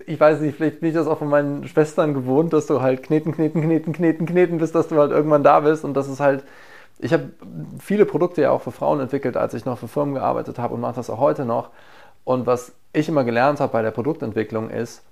[0.05, 3.03] ich weiß nicht, vielleicht bin ich das auch von meinen Schwestern gewohnt, dass du halt
[3.03, 6.19] kneten, kneten, kneten, kneten, kneten bist, dass du halt irgendwann da bist und das ist
[6.19, 6.43] halt,
[6.99, 7.31] ich habe
[7.79, 10.81] viele Produkte ja auch für Frauen entwickelt, als ich noch für Firmen gearbeitet habe und
[10.81, 11.69] mache das auch heute noch.
[12.23, 15.03] Und was ich immer gelernt habe bei der Produktentwicklung ist,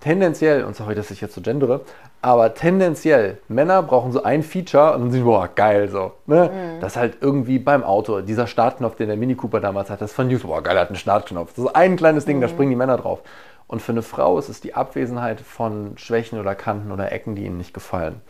[0.00, 1.82] tendenziell, und sorry, dass ich jetzt so gendere,
[2.22, 6.12] aber tendenziell, Männer brauchen so ein Feature und dann sind, boah, geil, so.
[6.26, 6.78] Ne?
[6.80, 10.12] Das ist halt irgendwie beim Auto, dieser Startknopf, den der Mini Cooper damals hat, das
[10.12, 11.54] von News, boah, geil, hat einen Startknopf.
[11.54, 13.20] Das ist ein kleines Ding, da springen die Männer drauf.
[13.66, 17.44] Und für eine Frau ist es die Abwesenheit von Schwächen oder Kanten oder Ecken, die
[17.44, 18.20] ihnen nicht gefallen.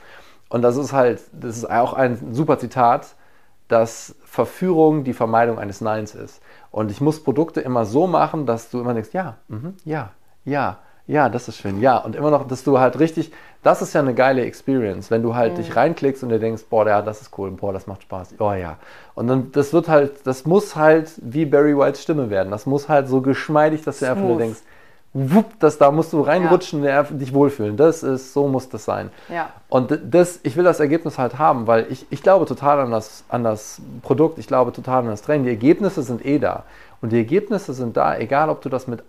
[0.50, 3.14] Und das ist halt, das ist auch ein super Zitat,
[3.66, 6.42] dass Verführung die Vermeidung eines Neins ist.
[6.70, 10.11] Und ich muss Produkte immer so machen, dass du immer denkst, ja, mhm, ja,
[10.44, 10.78] ja,
[11.11, 11.99] ja, das ist schön, ja.
[11.99, 13.33] Und immer noch, dass du halt richtig,
[13.64, 16.87] das ist ja eine geile Experience, wenn du halt dich reinklickst und dir denkst, boah,
[16.87, 18.77] ja, das ist cool, boah, das macht Spaß, oh ja.
[19.14, 22.53] Und dann, das wird halt, das muss halt wie Barry Whites Stimme werden.
[22.53, 24.40] Das muss halt so geschmeidig, dass du einfach nur Smooth.
[24.40, 24.61] denkst,
[25.12, 27.77] wupp, das, da musst du reinrutschen und einfach dich wohlfühlen.
[27.77, 29.11] Das ist, so muss das sein.
[29.29, 29.51] Ja.
[29.68, 33.25] Und das, ich will das Ergebnis halt haben, weil ich, ich glaube total an das,
[33.29, 35.44] an das Produkt, ich glaube total an das Training.
[35.44, 36.62] Die Ergebnisse sind eh da.
[37.03, 39.03] Und die Ergebnisse sind da, egal ob du das mit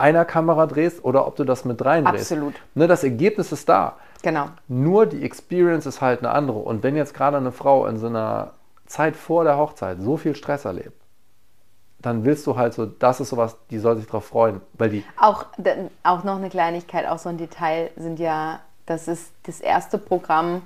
[0.00, 2.32] einer Kamera drehst oder ob du das mit dreien drehst.
[2.32, 2.54] Absolut.
[2.74, 3.96] Ne, das Ergebnis ist da.
[4.22, 4.46] Genau.
[4.68, 6.58] Nur die Experience ist halt eine andere.
[6.58, 8.52] Und wenn jetzt gerade eine Frau in so einer
[8.86, 11.00] Zeit vor der Hochzeit so viel Stress erlebt,
[12.00, 15.04] dann willst du halt so, das ist sowas, die soll sich drauf freuen, weil die
[15.18, 15.44] Auch,
[16.02, 20.62] auch noch eine Kleinigkeit, auch so ein Detail sind ja, das ist das erste Programm,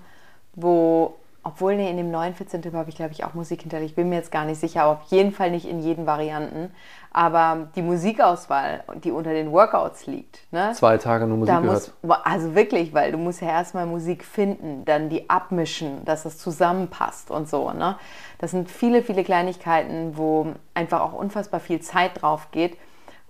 [0.54, 3.90] wo, obwohl nee, in dem neuen 14 Tipp habe ich glaube ich auch Musik hinterlegt,
[3.90, 6.72] ich bin mir jetzt gar nicht sicher, aber auf jeden Fall nicht in jeden Varianten,
[7.12, 10.72] aber die Musikauswahl, die unter den Workouts liegt, ne?
[10.74, 11.92] zwei Tage nur Musik Da gehört.
[12.02, 16.38] muss, also wirklich, weil du musst ja erstmal Musik finden, dann die abmischen, dass es
[16.38, 17.70] zusammenpasst und so.
[17.70, 17.96] Ne?
[18.38, 22.76] Das sind viele, viele Kleinigkeiten, wo einfach auch unfassbar viel Zeit drauf geht.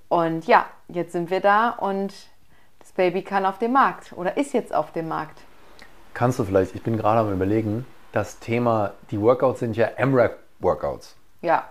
[0.09, 2.15] Und ja, jetzt sind wir da und
[2.79, 5.41] das Baby kann auf dem Markt oder ist jetzt auf dem Markt.
[6.15, 11.17] Kannst du vielleicht, ich bin gerade am überlegen, das Thema, die Workouts sind ja MRAP-Workouts.
[11.43, 11.65] Ja,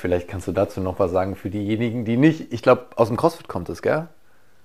[0.00, 3.18] Vielleicht kannst du dazu noch was sagen für diejenigen, die nicht, ich glaube, aus dem
[3.18, 4.08] CrossFit kommt es, gell?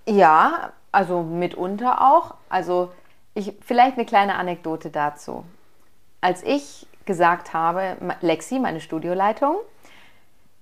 [0.08, 2.36] Ja, also mitunter auch.
[2.48, 2.94] Also
[3.34, 5.44] ich, vielleicht eine kleine Anekdote dazu.
[6.22, 9.58] Als ich gesagt habe, Lexi, meine Studioleitung,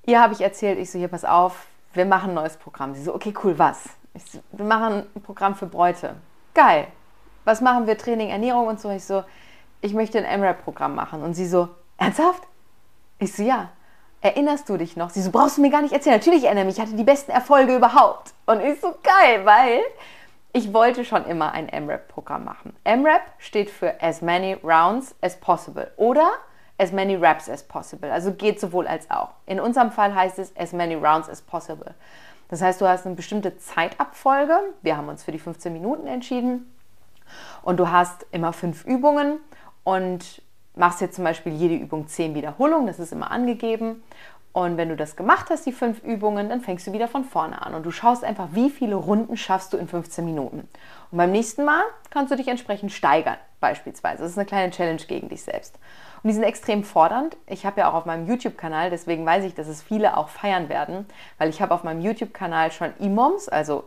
[0.08, 2.96] ihr habe ich erzählt, ich so, hier, pass auf, wir machen ein neues Programm.
[2.96, 3.84] Sie so, okay, cool, was?
[4.32, 6.16] So, wir machen ein Programm für Bräute.
[6.56, 6.88] Geil.
[7.46, 7.96] Was machen wir?
[7.96, 8.90] Training, Ernährung und so.
[8.90, 9.24] Ich so,
[9.84, 11.22] ich möchte ein MRAP-Programm machen.
[11.22, 11.68] Und sie so,
[11.98, 12.44] ernsthaft?
[13.20, 13.70] Ich so, ja.
[14.22, 15.10] Erinnerst du dich noch?
[15.10, 16.16] Sie so, brauchst du mir gar nicht erzählen.
[16.16, 18.34] Natürlich erinnere mich, ich hatte die besten Erfolge überhaupt.
[18.46, 19.82] Und ich so, geil, weil
[20.54, 22.74] ich wollte schon immer ein MRAP-Programm machen.
[22.86, 26.32] MRAP steht für as many rounds as possible oder
[26.78, 28.10] as many reps as possible.
[28.10, 29.32] Also geht sowohl als auch.
[29.46, 31.94] In unserem Fall heißt es as many rounds as possible.
[32.48, 34.58] Das heißt, du hast eine bestimmte Zeitabfolge.
[34.82, 36.74] Wir haben uns für die 15 Minuten entschieden.
[37.64, 39.40] Und du hast immer fünf Übungen
[39.84, 40.42] und
[40.76, 44.04] machst jetzt zum Beispiel jede Übung zehn Wiederholungen, das ist immer angegeben.
[44.54, 47.64] Und wenn du das gemacht hast, die fünf Übungen, dann fängst du wieder von vorne
[47.64, 50.68] an und du schaust einfach, wie viele Runden schaffst du in 15 Minuten.
[51.10, 51.82] Und beim nächsten Mal
[52.12, 54.22] kannst du dich entsprechend steigern, beispielsweise.
[54.22, 55.80] Das ist eine kleine Challenge gegen dich selbst.
[56.22, 57.36] Und die sind extrem fordernd.
[57.48, 60.70] Ich habe ja auch auf meinem YouTube-Kanal, deswegen weiß ich, dass es viele auch feiern
[60.70, 61.08] werden,
[61.40, 63.86] weil ich habe auf meinem YouTube-Kanal schon EMOMs, also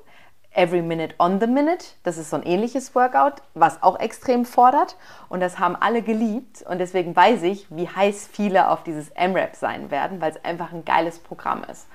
[0.53, 1.84] Every Minute on the Minute.
[2.03, 4.97] Das ist so ein ähnliches Workout, was auch extrem fordert.
[5.28, 6.62] Und das haben alle geliebt.
[6.62, 10.72] Und deswegen weiß ich, wie heiß viele auf dieses M-Rap sein werden, weil es einfach
[10.72, 11.86] ein geiles Programm ist.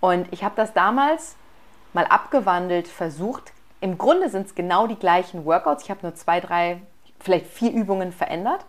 [0.00, 1.36] Und ich habe das damals
[1.92, 3.52] mal abgewandelt versucht.
[3.80, 5.84] Im Grunde sind es genau die gleichen Workouts.
[5.84, 6.80] Ich habe nur zwei, drei,
[7.18, 8.64] vielleicht vier Übungen verändert.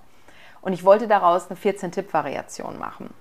[0.62, 3.14] Und ich wollte daraus eine 14-Tipp-Variation machen.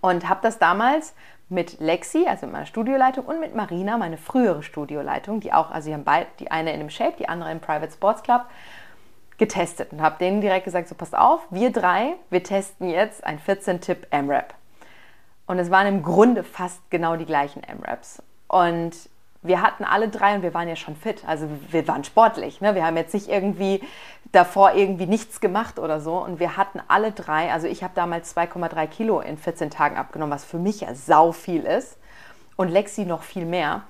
[0.00, 1.14] Und habe das damals
[1.50, 5.86] mit Lexi, also mit meiner Studioleitung, und mit Marina, meine frühere Studioleitung, die auch, also
[5.86, 8.46] sie haben beide, die eine in dem Shape, die andere im Private Sports Club,
[9.36, 13.40] getestet und habe denen direkt gesagt, so passt auf, wir drei, wir testen jetzt ein
[13.40, 14.54] 14-Tipp M-Rap.
[15.46, 18.22] Und es waren im Grunde fast genau die gleichen M-Raps.
[18.46, 18.92] Und
[19.42, 21.24] wir hatten alle drei und wir waren ja schon fit.
[21.26, 22.60] Also wir waren sportlich.
[22.60, 22.74] Ne?
[22.74, 23.80] Wir haben jetzt nicht irgendwie
[24.32, 26.18] davor irgendwie nichts gemacht oder so.
[26.18, 30.32] Und wir hatten alle drei, also ich habe damals 2,3 Kilo in 14 Tagen abgenommen,
[30.32, 31.98] was für mich ja sau viel ist.
[32.56, 33.82] Und Lexi noch viel mehr.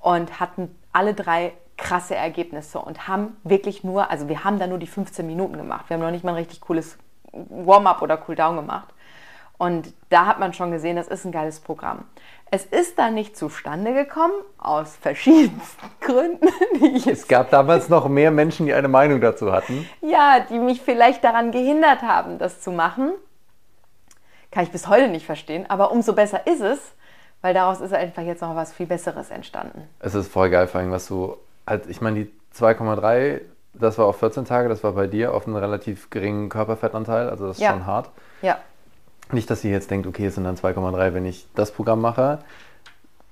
[0.00, 4.78] Und hatten alle drei krasse Ergebnisse und haben wirklich nur, also wir haben da nur
[4.78, 5.88] die 15 Minuten gemacht.
[5.88, 6.98] Wir haben noch nicht mal ein richtig cooles
[7.32, 8.88] Warm-up oder Cooldown gemacht.
[9.58, 12.04] Und da hat man schon gesehen, das ist ein geiles Programm.
[12.50, 16.48] Es ist dann nicht zustande gekommen, aus verschiedensten Gründen.
[17.06, 19.86] es gab damals noch mehr Menschen, die eine Meinung dazu hatten.
[20.00, 23.12] Ja, die mich vielleicht daran gehindert haben, das zu machen.
[24.50, 26.78] Kann ich bis heute nicht verstehen, aber umso besser ist es,
[27.42, 29.86] weil daraus ist einfach jetzt noch was viel Besseres entstanden.
[30.00, 31.36] Es ist voll geil, vor allem, was du,
[31.66, 33.42] halt, ich meine, die 2,3,
[33.74, 37.46] das war auf 14 Tage, das war bei dir auf einen relativ geringen Körperfettanteil, also
[37.46, 37.72] das ist ja.
[37.72, 38.10] schon hart.
[38.40, 38.58] Ja.
[39.32, 42.38] Nicht, dass ihr jetzt denkt, okay, es sind dann 2,3, wenn ich das Programm mache.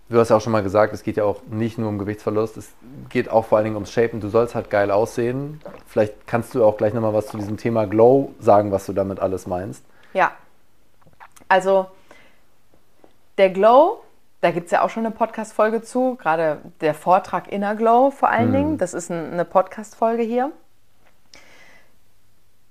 [0.09, 2.57] Du hast ja auch schon mal gesagt, es geht ja auch nicht nur um Gewichtsverlust,
[2.57, 2.73] es
[3.09, 4.21] geht auch vor allen Dingen ums Shapen.
[4.21, 5.61] Du sollst halt geil aussehen.
[5.87, 9.19] Vielleicht kannst du auch gleich nochmal was zu diesem Thema Glow sagen, was du damit
[9.19, 9.85] alles meinst.
[10.13, 10.31] Ja.
[11.49, 11.87] Also,
[13.37, 14.03] der Glow,
[14.43, 18.29] da gibt es ja auch schon eine Podcast-Folge zu, gerade der Vortrag Inner Glow vor
[18.29, 18.55] allen mhm.
[18.55, 18.79] Dingen.
[18.79, 20.53] Das ist eine Podcast-Folge hier.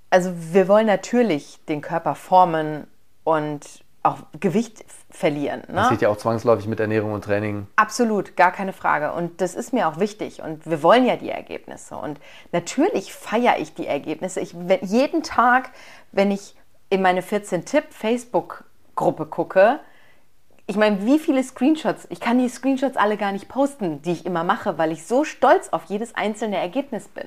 [0.09, 2.87] Also, wir wollen natürlich den Körper formen,
[3.25, 5.63] und auch Gewicht verlieren.
[5.67, 5.73] Ne?
[5.73, 7.67] Das geht ja auch zwangsläufig mit Ernährung und Training.
[7.75, 9.11] Absolut, gar keine Frage.
[9.11, 10.43] Und das ist mir auch wichtig.
[10.43, 11.97] Und wir wollen ja die Ergebnisse.
[11.97, 12.19] Und
[12.51, 14.39] natürlich feiere ich die Ergebnisse.
[14.39, 15.71] Ich, jeden Tag,
[16.11, 16.55] wenn ich
[16.89, 19.79] in meine 14-Tipp-Facebook-Gruppe gucke,
[20.67, 24.25] ich meine, wie viele Screenshots, ich kann die Screenshots alle gar nicht posten, die ich
[24.25, 27.25] immer mache, weil ich so stolz auf jedes einzelne Ergebnis bin.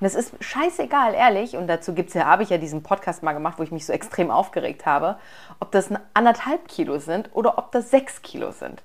[0.00, 3.32] Und es ist scheißegal, ehrlich, und dazu gibt's ja, habe ich ja diesen Podcast mal
[3.32, 5.18] gemacht, wo ich mich so extrem aufgeregt habe,
[5.60, 8.82] ob das anderthalb Kilo sind oder ob das sechs Kilo sind.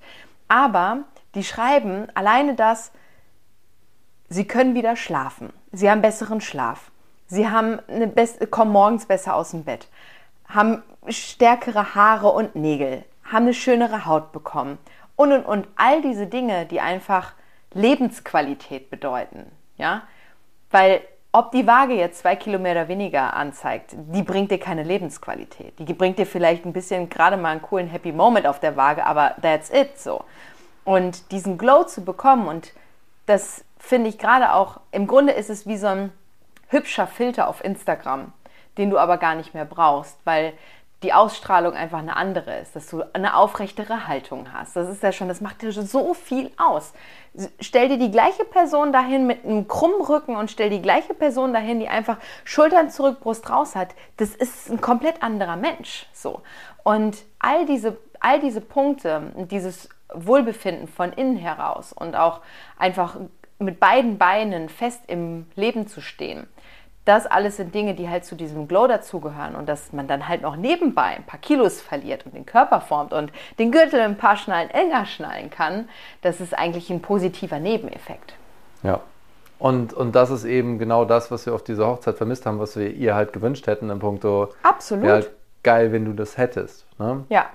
[0.47, 0.99] Aber
[1.33, 2.91] die schreiben alleine das,
[4.29, 6.91] sie können wieder schlafen, sie haben besseren Schlaf,
[7.25, 8.07] sie haben eine
[8.51, 9.87] kommen morgens besser aus dem Bett,
[10.47, 14.77] haben stärkere Haare und Nägel, haben eine schönere Haut bekommen
[15.15, 17.33] und und und all diese Dinge, die einfach
[17.73, 20.03] Lebensqualität bedeuten, ja,
[20.71, 21.01] weil
[21.35, 25.73] ob die Waage jetzt zwei Kilometer weniger anzeigt, die bringt dir keine Lebensqualität.
[25.79, 29.05] Die bringt dir vielleicht ein bisschen gerade mal einen coolen Happy Moment auf der Waage,
[29.05, 30.23] aber that's it so.
[30.85, 32.71] Und diesen Glow zu bekommen und
[33.25, 36.13] das finde ich gerade auch, im Grunde ist es wie so ein
[36.69, 38.31] hübscher Filter auf Instagram,
[38.77, 40.53] den du aber gar nicht mehr brauchst, weil
[41.03, 44.75] die Ausstrahlung einfach eine andere ist, dass du eine aufrechtere Haltung hast.
[44.75, 46.93] Das ist ja schon, das macht dir so viel aus.
[47.59, 51.53] Stell dir die gleiche Person dahin mit einem krummen Rücken und stell die gleiche Person
[51.53, 53.89] dahin, die einfach Schultern zurück, Brust raus hat.
[54.17, 56.07] Das ist ein komplett anderer Mensch.
[56.13, 56.41] So.
[56.83, 62.39] Und all diese, all diese Punkte, dieses Wohlbefinden von innen heraus und auch
[62.77, 63.17] einfach
[63.59, 66.47] mit beiden Beinen fest im Leben zu stehen,
[67.05, 70.41] das alles sind Dinge, die halt zu diesem Glow dazugehören und dass man dann halt
[70.41, 74.35] noch nebenbei ein paar Kilos verliert und den Körper formt und den Gürtel ein paar
[74.35, 75.87] Schnallen enger schnallen kann,
[76.21, 78.33] das ist eigentlich ein positiver Nebeneffekt.
[78.83, 79.01] Ja.
[79.57, 82.75] Und, und das ist eben genau das, was wir auf dieser Hochzeit vermisst haben, was
[82.75, 84.49] wir ihr halt gewünscht hätten im Punkto.
[84.63, 85.07] Absolut.
[85.07, 85.31] Halt
[85.63, 86.85] geil, wenn du das hättest.
[86.99, 87.23] Ne?
[87.29, 87.45] Ja.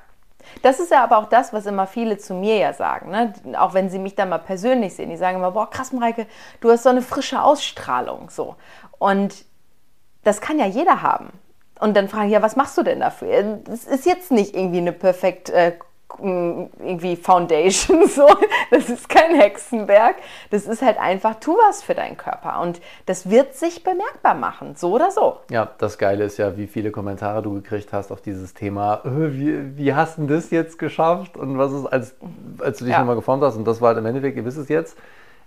[0.62, 3.10] Das ist ja aber auch das, was immer viele zu mir ja sagen.
[3.10, 3.34] Ne?
[3.58, 5.10] Auch wenn sie mich dann mal persönlich sehen.
[5.10, 6.26] Die sagen immer, boah, krass, Mareike,
[6.60, 8.30] du hast so eine frische Ausstrahlung.
[8.30, 8.56] So.
[9.00, 9.44] Und
[10.24, 11.30] das kann ja jeder haben.
[11.80, 13.60] Und dann fragen, ja, was machst du denn dafür?
[13.72, 15.72] Es ist jetzt nicht irgendwie eine perfekt äh,
[16.18, 18.28] mm, irgendwie Foundation, so.
[18.70, 20.16] Das ist kein Hexenwerk.
[20.50, 22.60] Das ist halt einfach, tu was für deinen Körper.
[22.60, 25.38] Und das wird sich bemerkbar machen, so oder so.
[25.50, 29.00] Ja, das Geile ist ja, wie viele Kommentare du gekriegt hast auf dieses Thema.
[29.06, 31.38] Äh, wie, wie hast du das jetzt geschafft?
[31.38, 32.14] Und was ist, als,
[32.58, 32.98] als du dich Ja.
[32.98, 33.56] nochmal geformt hast?
[33.56, 34.98] Und das war halt im Endeffekt, ihr wisst es jetzt,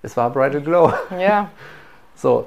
[0.02, 0.92] es war Bridal Glow.
[1.20, 1.50] Ja.
[2.16, 2.46] So.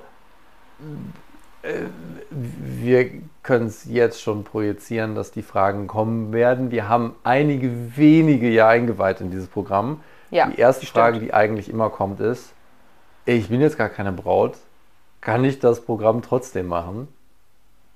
[1.62, 1.82] Äh,
[2.30, 3.10] Wir
[3.42, 6.70] können es jetzt schon projizieren, dass die Fragen kommen werden.
[6.70, 10.00] Wir haben einige wenige ja eingeweiht in dieses Programm.
[10.30, 11.02] Ja, die erste stimmt.
[11.02, 12.52] Frage, die eigentlich immer kommt, ist:
[13.24, 14.56] Ich bin jetzt gar keine Braut.
[15.20, 17.08] Kann ich das Programm trotzdem machen?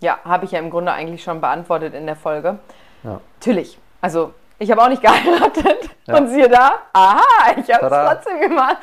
[0.00, 2.58] Ja, habe ich ja im Grunde eigentlich schon beantwortet in der Folge.
[3.04, 3.20] Ja.
[3.38, 3.78] Natürlich.
[4.00, 5.90] Also, ich habe auch nicht geheiratet.
[6.06, 6.16] Ja.
[6.16, 8.78] Und siehe da, aha, ich habe es trotzdem gemacht.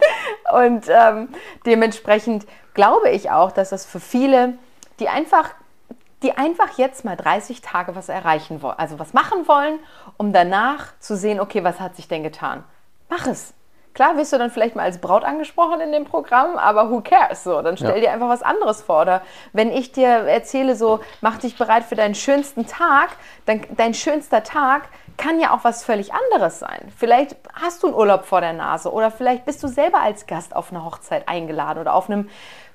[0.51, 1.29] Und ähm,
[1.65, 4.55] dementsprechend glaube ich auch, dass das für viele,
[4.99, 5.51] die einfach,
[6.23, 9.79] die einfach jetzt mal 30 Tage was erreichen wollen, also was machen wollen,
[10.17, 12.63] um danach zu sehen, okay, was hat sich denn getan?
[13.09, 13.53] Mach es.
[13.97, 17.43] Klar wirst du dann vielleicht mal als Braut angesprochen in dem Programm, aber who cares?
[17.43, 17.99] So, dann stell Ja.
[17.99, 19.01] dir einfach was anderes vor.
[19.01, 19.23] Oder
[19.53, 23.09] wenn ich dir erzähle, so, mach dich bereit für deinen schönsten Tag,
[23.47, 24.83] dann dein schönster Tag
[25.17, 26.91] kann ja auch was völlig anderes sein.
[26.95, 30.55] Vielleicht hast du einen Urlaub vor der Nase oder vielleicht bist du selber als Gast
[30.55, 32.29] auf eine Hochzeit eingeladen oder auf einem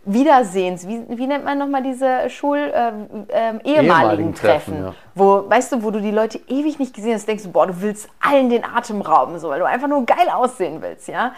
[0.04, 4.94] Wiedersehens, wie, wie nennt man nochmal diese Schul, ähm, ähm, ehemaligen Ehemaligen Treffen, Treffen, ja.
[5.14, 7.80] wo, weißt du, wo du die Leute ewig nicht gesehen hast, denkst du, boah, du
[7.80, 11.32] willst allen den Atem rauben, so, weil du einfach nur geil aussehen willst, ja.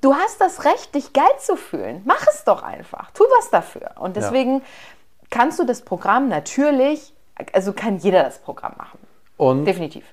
[0.00, 2.02] Du hast das Recht, dich geil zu fühlen.
[2.04, 3.10] Mach es doch einfach.
[3.12, 3.92] Tu was dafür.
[3.98, 4.60] Und deswegen
[5.30, 7.14] kannst du das Programm natürlich,
[7.54, 8.98] also kann jeder das Programm machen.
[9.38, 10.04] Und Definitiv.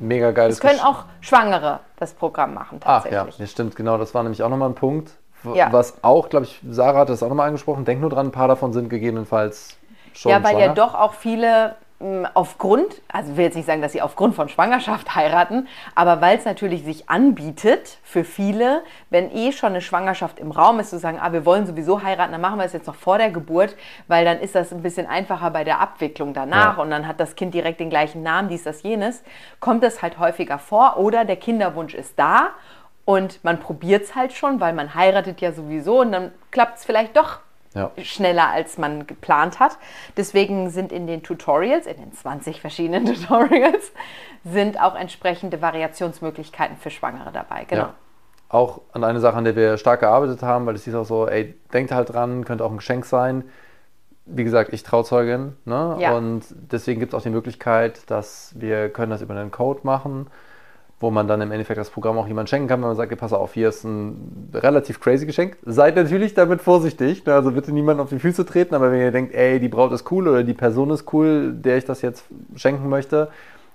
[0.00, 3.36] mega geiles Es können auch Schwangere das Programm machen, Ach ja, tatsächlich.
[3.36, 3.98] das stimmt, genau.
[3.98, 5.12] Das war nämlich auch nochmal ein Punkt.
[5.52, 5.72] Ja.
[5.72, 7.84] Was auch, glaube ich, Sarah hat das auch nochmal angesprochen.
[7.84, 9.76] Denk nur dran, ein paar davon sind gegebenenfalls
[10.14, 10.74] schon Ja, weil ja schwanger.
[10.74, 14.48] doch auch viele mh, aufgrund, also ich will jetzt nicht sagen, dass sie aufgrund von
[14.48, 20.38] Schwangerschaft heiraten, aber weil es natürlich sich anbietet für viele, wenn eh schon eine Schwangerschaft
[20.40, 22.86] im Raum ist, zu sagen, ah, wir wollen sowieso heiraten, dann machen wir es jetzt
[22.86, 23.76] noch vor der Geburt,
[24.08, 26.82] weil dann ist das ein bisschen einfacher bei der Abwicklung danach Ja.
[26.82, 29.22] und dann hat das Kind direkt den gleichen Namen, dies, das, jenes,
[29.60, 32.48] kommt es halt häufiger vor oder der Kinderwunsch ist da
[33.04, 36.84] und man probiert es halt schon, weil man heiratet ja sowieso und dann klappt es
[36.84, 37.38] vielleicht doch
[37.74, 37.90] Ja.
[38.02, 39.76] schneller, als man geplant hat.
[40.16, 43.92] Deswegen sind in den Tutorials, in den 20 verschiedenen Tutorials,
[44.44, 47.64] sind auch entsprechende Variationsmöglichkeiten für Schwangere dabei.
[47.64, 47.82] Genau.
[47.82, 47.94] Ja.
[48.48, 51.26] Auch an eine Sache, an der wir stark gearbeitet haben, weil es hieß auch so,
[51.26, 53.44] ey, denkt halt dran, könnte auch ein Geschenk sein.
[54.26, 55.96] Wie gesagt, ich Trauzeugin, ne?
[55.98, 56.12] Ja.
[56.16, 60.28] Und deswegen gibt es auch die Möglichkeit, dass wir können das über einen Code machen,
[61.00, 63.32] wo man dann im Endeffekt das Programm auch jemand schenken kann, wenn man sagt, pass
[63.32, 65.56] auf, hier ist ein relativ crazy Geschenk.
[65.64, 67.34] Seid natürlich damit vorsichtig, ne?
[67.34, 70.10] also bitte niemanden auf die Füße treten, aber wenn ihr denkt, ey, die Braut ist
[70.10, 72.24] cool oder die Person ist cool, der ich das jetzt
[72.56, 73.28] schenken möchte,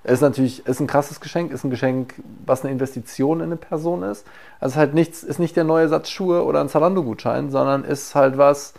[0.03, 2.15] ist natürlich ist ein krasses Geschenk, ist ein Geschenk,
[2.45, 4.25] was eine Investition in eine Person ist.
[4.59, 8.15] Also ist halt nichts, ist nicht der neue Satz Schuhe oder ein Zalando-Gutschein, sondern ist
[8.15, 8.73] halt was,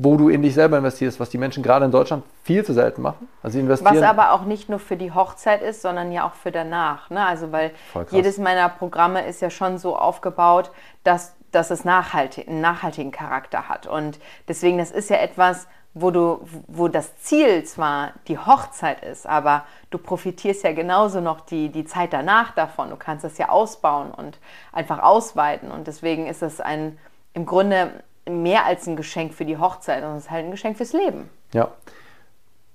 [0.00, 3.02] wo du in dich selber investierst, was die Menschen gerade in Deutschland viel zu selten
[3.02, 3.28] machen.
[3.42, 3.96] Also sie investieren.
[3.96, 7.10] Was aber auch nicht nur für die Hochzeit ist, sondern ja auch für danach.
[7.10, 7.26] Ne?
[7.26, 7.72] Also weil
[8.12, 10.70] jedes meiner Programme ist ja schon so aufgebaut,
[11.02, 13.88] dass, dass es nachhaltig, einen nachhaltigen Charakter hat.
[13.88, 19.26] Und deswegen, das ist ja etwas, wo, du, wo das Ziel zwar die Hochzeit ist,
[19.26, 22.90] aber du profitierst ja genauso noch die, die Zeit danach davon.
[22.90, 24.38] Du kannst das ja ausbauen und
[24.70, 25.72] einfach ausweiten.
[25.72, 26.96] Und deswegen ist es ein,
[27.34, 30.76] im Grunde mehr als ein Geschenk für die Hochzeit, sondern es ist halt ein Geschenk
[30.76, 31.28] fürs Leben.
[31.52, 31.68] Ja.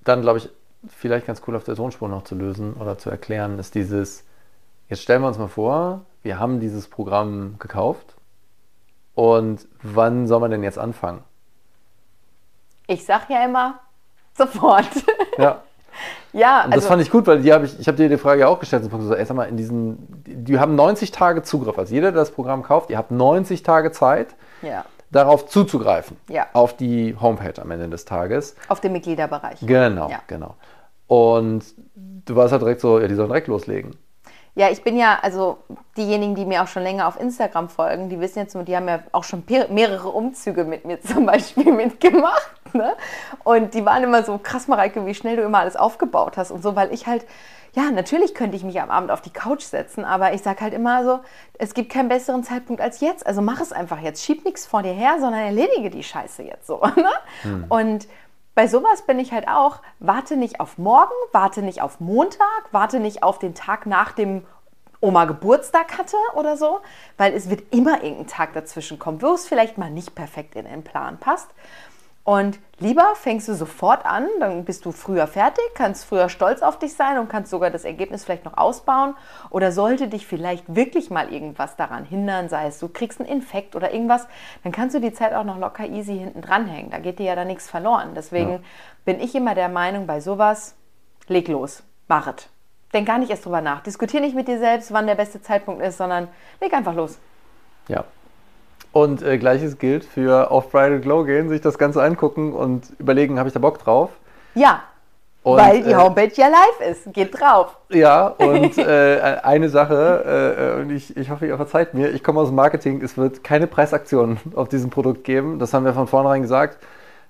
[0.03, 0.49] Dann glaube ich,
[0.87, 4.25] vielleicht ganz cool auf der Tonspur noch zu lösen oder zu erklären, ist dieses,
[4.89, 8.15] jetzt stellen wir uns mal vor, wir haben dieses Programm gekauft
[9.15, 11.23] und wann soll man denn jetzt anfangen?
[12.87, 13.79] Ich sag ja immer,
[14.33, 14.89] sofort.
[15.37, 15.61] Ja.
[16.33, 18.17] ja, Und das also fand ich gut, weil die habe ich, ich habe dir die
[18.17, 21.77] Frage auch gestellt, so, ey, sag mal, in diesen, die, die haben 90 Tage Zugriff.
[21.77, 26.17] Also jeder, der das Programm kauft, ihr habt 90 Tage Zeit, ja, darauf zuzugreifen.
[26.27, 26.47] Ja.
[26.53, 28.55] Auf die Homepage am Ende des Tages.
[28.67, 29.59] auf dem Mitgliederbereich.
[29.61, 30.19] Genau, Ja.
[30.27, 30.55] genau.
[31.07, 31.63] Und
[32.25, 33.95] du warst halt direkt so, ja, die sollen direkt loslegen.
[34.55, 35.57] Ja, ich bin ja, also
[35.97, 38.99] diejenigen, die mir auch schon länger auf Instagram folgen, die wissen jetzt, die haben ja
[39.11, 42.51] auch schon mehrere Umzüge mit mir zum Beispiel mitgemacht.
[42.73, 42.93] Ne?
[43.43, 46.61] Und die waren immer so, krass, Mareike, wie schnell du immer alles aufgebaut hast und
[46.61, 47.25] so, weil ich halt,
[47.75, 50.73] ja, natürlich könnte ich mich am Abend auf die Couch setzen, aber ich sage halt
[50.73, 51.19] immer so,
[51.57, 53.25] es gibt keinen besseren Zeitpunkt als jetzt.
[53.25, 54.23] Also mach es einfach jetzt.
[54.23, 56.81] Schieb nichts vor dir her, sondern erledige die Scheiße jetzt so.
[56.95, 57.65] Ne?
[57.69, 58.07] Und
[58.55, 62.99] bei sowas bin ich halt auch, warte nicht auf morgen, warte nicht auf Montag, warte
[62.99, 64.45] nicht auf den Tag nach dem
[65.01, 66.79] Oma Geburtstag hatte oder so,
[67.17, 70.65] weil es wird immer irgendein Tag dazwischen kommen, wo es vielleicht mal nicht perfekt in
[70.65, 71.49] den Plan passt.
[72.25, 76.79] Und lieber fängst du sofort an, dann bist du früher fertig, kannst früher stolz auf
[76.79, 79.15] dich sein und kannst sogar das Ergebnis vielleicht noch ausbauen.
[79.49, 83.75] Oder sollte dich vielleicht wirklich mal irgendwas daran hindern, sei es du kriegst einen Infekt
[83.75, 84.25] oder irgendwas,
[84.63, 86.91] dann kannst du die Zeit auch noch locker easy hinten dranhängen.
[86.91, 88.13] Da geht dir ja da nichts verloren.
[88.15, 88.59] Deswegen ja.
[89.03, 90.75] bin ich immer der Meinung, bei sowas,
[91.27, 92.47] leg los, mach es.
[92.93, 93.81] Denk gar nicht erst drüber nach.
[93.81, 96.29] Diskutier nicht mit dir selbst, wann der beste Zeitpunkt ist, sondern
[96.61, 97.19] leg einfach los.
[97.89, 98.05] Ja,
[98.93, 103.39] und äh, gleiches gilt für auf Bridal Glow gehen, sich das Ganze angucken und überlegen,
[103.39, 104.11] habe ich da Bock drauf?
[104.53, 104.83] Ja.
[105.41, 107.11] Und, weil die äh, Homepage ja live ist.
[107.11, 107.75] Geht drauf.
[107.89, 112.39] Ja, und äh, eine Sache, äh, und ich, ich hoffe, ihr verzeiht mir, ich komme
[112.39, 115.59] aus dem Marketing, es wird keine Preisaktion auf diesem Produkt geben.
[115.59, 116.77] Das haben wir von vornherein gesagt,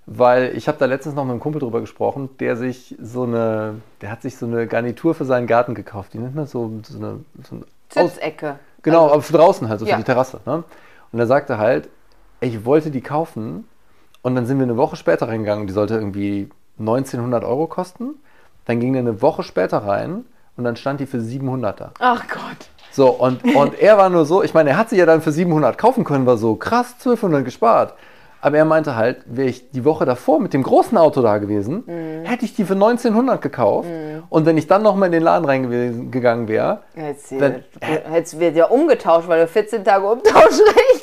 [0.06, 3.76] weil ich habe da letztens noch mit einem Kumpel drüber gesprochen, der sich so eine,
[4.02, 6.14] der hat sich so eine Garnitur für seinen Garten gekauft.
[6.14, 8.60] Die nennt man so, so eine, so eine Sitzecke.
[8.82, 9.94] Genau, also, aber für draußen halt, so ja.
[9.94, 10.42] für die Terrasse.
[10.46, 10.66] Ne?
[11.14, 11.90] Und er sagte halt,
[12.42, 13.66] ich wollte die kaufen
[14.22, 16.50] und dann sind wir eine Woche später reingegangen, die sollte irgendwie
[16.80, 18.16] 1900 Euro kosten.
[18.66, 20.26] Dann ging er eine Woche später rein
[20.58, 21.92] und dann stand die für 700 da.
[22.00, 22.68] Ach Gott.
[22.92, 25.32] So, und, und er war nur so, ich meine, er hat sie ja dann für
[25.32, 27.94] 700 kaufen können, war so krass 1200 gespart.
[28.44, 31.86] Aber er meinte halt, wäre ich die Woche davor mit dem großen Auto da gewesen,
[31.86, 32.26] mm.
[32.26, 33.88] hätte ich die für 1900 gekauft.
[33.88, 34.24] Mm.
[34.30, 36.82] Und wenn ich dann nochmal in den Laden reingegangen wäre,
[38.14, 41.03] jetzt wird ja umgetauscht, weil du 14 Tage Umtauschrecht.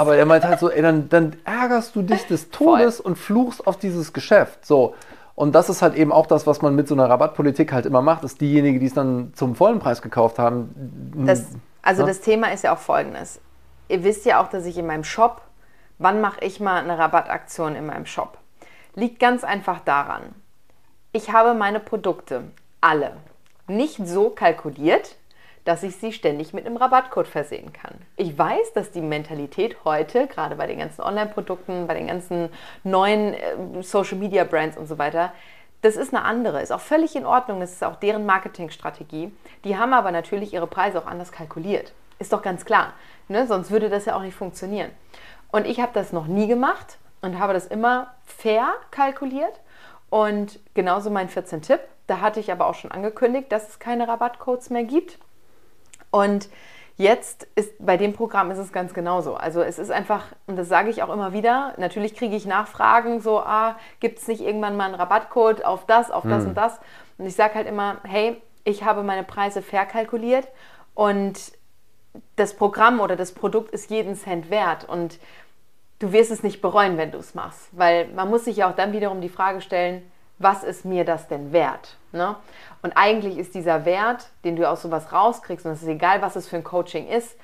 [0.00, 3.06] Aber er meinte halt so, ey, dann, dann ärgerst du dich des Todes Voll.
[3.06, 4.64] und fluchst auf dieses Geschäft.
[4.64, 4.94] So.
[5.34, 8.02] Und das ist halt eben auch das, was man mit so einer Rabattpolitik halt immer
[8.02, 10.74] macht, ist diejenigen, die es dann zum vollen Preis gekauft haben.
[11.26, 11.46] Das,
[11.82, 12.08] also ja?
[12.08, 13.40] das Thema ist ja auch folgendes.
[13.88, 15.42] Ihr wisst ja auch, dass ich in meinem Shop
[16.02, 18.38] Wann mache ich mal eine Rabattaktion in meinem Shop?
[18.94, 20.34] Liegt ganz einfach daran.
[21.12, 22.44] Ich habe meine Produkte
[22.80, 23.18] alle
[23.66, 25.16] nicht so kalkuliert,
[25.64, 27.94] dass ich sie ständig mit einem Rabattcode versehen kann.
[28.16, 32.48] Ich weiß, dass die Mentalität heute, gerade bei den ganzen Online-Produkten, bei den ganzen
[32.84, 35.32] neuen äh, Social-Media-Brands und so weiter,
[35.82, 39.32] das ist eine andere, ist auch völlig in Ordnung, das ist auch deren Marketingstrategie.
[39.64, 41.92] Die haben aber natürlich ihre Preise auch anders kalkuliert.
[42.18, 42.92] Ist doch ganz klar,
[43.28, 43.46] ne?
[43.46, 44.90] sonst würde das ja auch nicht funktionieren.
[45.50, 49.60] Und ich habe das noch nie gemacht und habe das immer fair kalkuliert.
[50.10, 51.80] Und genauso mein 14-Tipp.
[52.06, 55.18] Da hatte ich aber auch schon angekündigt, dass es keine Rabattcodes mehr gibt.
[56.10, 56.48] Und
[56.96, 59.34] jetzt ist bei dem Programm ist es ganz genauso.
[59.34, 63.20] Also es ist einfach, und das sage ich auch immer wieder, natürlich kriege ich Nachfragen,
[63.20, 66.50] so, ah, gibt es nicht irgendwann mal einen Rabattcode auf das, auf das hm.
[66.50, 66.78] und das?
[67.18, 70.48] Und ich sage halt immer, hey, ich habe meine Preise fair kalkuliert
[70.94, 71.52] und
[72.36, 75.18] das Programm oder das Produkt ist jeden Cent wert und
[76.00, 78.74] du wirst es nicht bereuen, wenn du es machst, weil man muss sich ja auch
[78.74, 80.02] dann wiederum die Frage stellen,
[80.38, 81.96] was ist mir das denn wert?
[82.12, 82.34] Ne?
[82.82, 86.36] Und eigentlich ist dieser Wert, den du aus sowas rauskriegst, und es ist egal, was
[86.36, 87.36] es für ein Coaching ist,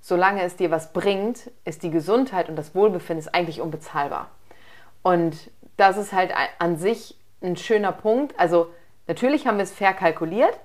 [0.00, 4.28] solange es dir was bringt, ist die Gesundheit und das Wohlbefinden ist eigentlich unbezahlbar.
[5.02, 8.38] Und das ist halt an sich ein schöner Punkt.
[8.38, 8.68] Also
[9.06, 10.58] natürlich haben wir es fair kalkuliert,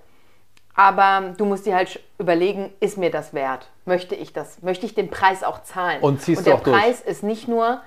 [0.76, 3.70] aber du musst dir halt überlegen, ist mir das wert?
[3.86, 4.62] Möchte ich das?
[4.62, 6.02] Möchte ich den Preis auch zahlen?
[6.02, 7.12] Und ziehst und der Preis durch.
[7.12, 7.82] ist nicht nur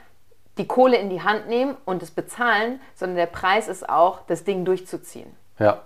[0.58, 4.44] die Kohle in die Hand nehmen und es bezahlen, sondern der Preis ist auch, das
[4.44, 5.34] Ding durchzuziehen.
[5.60, 5.78] Ja.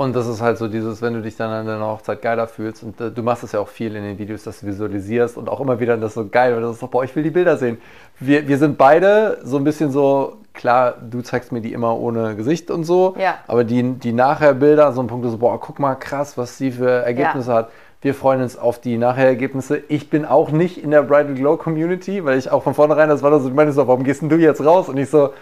[0.00, 2.82] Und das ist halt so dieses, wenn du dich dann an deiner Hochzeit geiler fühlst
[2.82, 5.50] und äh, du machst es ja auch viel in den Videos, dass du visualisierst und
[5.50, 7.76] auch immer wieder das so geil, weil du sagst, boah, ich will die Bilder sehen.
[8.18, 12.34] Wir, wir sind beide so ein bisschen so, klar, du zeigst mir die immer ohne
[12.34, 13.34] Gesicht und so, ja.
[13.46, 16.90] aber die, die Nachher-Bilder, so ein Punkt so, boah, guck mal krass, was sie für
[16.90, 17.56] Ergebnisse ja.
[17.56, 17.70] hat.
[18.00, 19.82] Wir freuen uns auf die Nachher-Ergebnisse.
[19.88, 23.22] Ich bin auch nicht in der Bridal Glow Community, weil ich auch von vornherein, das
[23.22, 24.88] war so, du meinst so, warum gehst denn du jetzt raus?
[24.88, 25.34] Und ich so,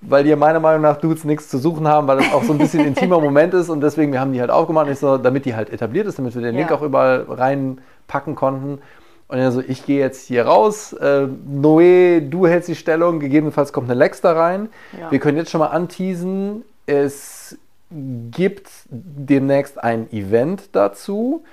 [0.00, 2.58] weil die meiner Meinung nach Dudes nichts zu suchen haben, weil das auch so ein
[2.58, 5.54] bisschen intimer Moment ist und deswegen, wir haben die halt aufgemacht, ich so, damit die
[5.54, 8.80] halt etabliert ist, damit wir den Link auch überall reinpacken konnten.
[9.28, 13.72] Und dann so, ich gehe jetzt hier raus, äh, Noé, du hältst die Stellung, gegebenenfalls
[13.72, 14.70] kommt eine Lex da rein.
[14.98, 15.10] Ja.
[15.12, 17.56] Wir können jetzt schon mal anteasen, es
[17.90, 21.44] gibt demnächst ein Event dazu.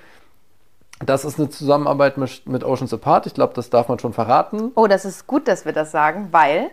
[1.04, 3.26] Das ist eine Zusammenarbeit mit Oceans Apart.
[3.26, 4.72] Ich glaube, das darf man schon verraten.
[4.74, 6.70] Oh, das ist gut, dass wir das sagen, weil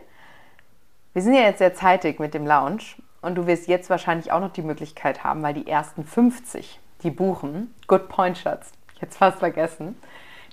[1.16, 2.84] wir sind ja jetzt sehr zeitig mit dem Lounge
[3.22, 7.10] und du wirst jetzt wahrscheinlich auch noch die Möglichkeit haben, weil die ersten 50, die
[7.10, 9.96] buchen, Good Point Schatz, jetzt fast vergessen,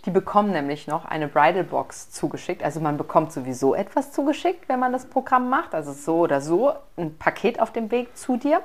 [0.05, 2.63] die bekommen nämlich noch eine Bridal Box zugeschickt.
[2.63, 5.75] Also man bekommt sowieso etwas zugeschickt, wenn man das Programm macht.
[5.75, 8.63] Also so oder so ein Paket auf dem Weg zu dir.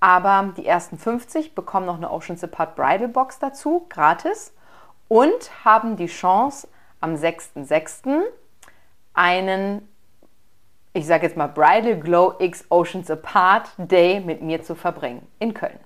[0.00, 4.54] Aber die ersten 50 bekommen noch eine Oceans Apart Bridal Box dazu, gratis.
[5.08, 6.68] Und haben die Chance,
[7.02, 8.22] am 6.6.
[9.12, 9.86] einen
[10.94, 15.54] ich sage jetzt mal Bridal Glow X Oceans Apart Day mit mir zu verbringen in
[15.54, 15.78] Köln.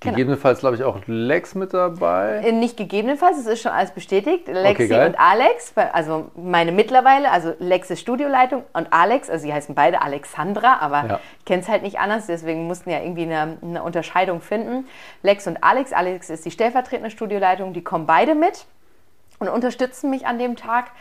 [0.00, 0.14] Genau.
[0.14, 2.42] Gegebenenfalls, glaube ich, auch Lex mit dabei.
[2.44, 4.46] Äh, Nicht gegebenenfalls, es ist schon alles bestätigt.
[4.46, 5.08] Lexi geil.
[5.08, 10.00] und Alex, also meine mittlerweile, also Lex ist Studioleitung und Alex, also sie heißen beide
[10.00, 11.20] Alexandra, aber Ja.
[11.40, 14.86] ich kenne es halt nicht anders, deswegen mussten ja irgendwie eine, eine Unterscheidung finden.
[15.24, 18.66] Lex und Alex, Alex ist die stellvertretende Studioleitung, die kommen beide mit
[19.40, 20.92] und unterstützen mich an dem Tag.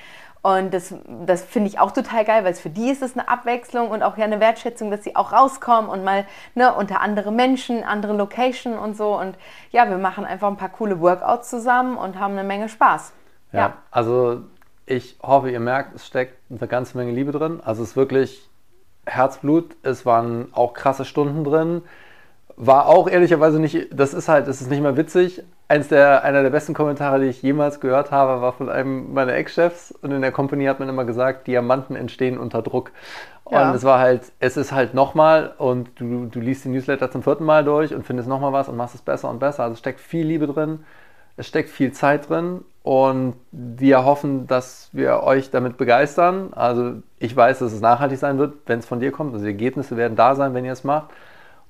[0.42, 0.94] Und das,
[1.26, 4.04] das finde ich auch total geil, weil es für die ist es eine Abwechslung und
[4.04, 6.26] auch ja eine Wertschätzung, dass sie auch rauskommen und mal
[6.56, 9.18] ne, unter andere Menschen, andere Location und so.
[9.20, 9.38] Und
[9.72, 13.14] ja, wir machen einfach ein paar coole Workouts zusammen und haben eine Menge Spaß.
[13.52, 14.42] Ja, also
[14.86, 17.62] ich hoffe, ihr merkt, es steckt eine ganze Menge Liebe drin.
[17.64, 18.50] Also es ist wirklich
[19.06, 19.76] Herzblut.
[19.84, 21.82] Es waren auch krasse Stunden drin.
[22.56, 25.44] War auch ehrlicherweise nicht, das ist halt, es ist nicht mehr witzig.
[25.70, 29.34] Eins der, einer der besten Kommentare, die ich jemals gehört habe, war von einem meiner
[29.34, 29.92] Ex-Chefs.
[29.92, 32.92] Und in der Company hat man immer gesagt, Diamanten entstehen unter Druck.
[33.44, 33.74] Und Ja.
[33.74, 37.44] es war halt, es ist halt nochmal und du, du liest die Newsletter zum vierten
[37.46, 39.64] Mal durch und findest nochmal was und machst es besser und besser.
[39.64, 40.86] Also es steckt viel Liebe drin.
[41.38, 46.52] Es steckt viel Zeit drin und wir hoffen, dass wir euch damit begeistern.
[46.54, 49.34] Also ich weiß, dass es nachhaltig sein wird, wenn es von dir kommt.
[49.34, 51.10] Also die Ergebnisse werden da sein, wenn ihr es macht.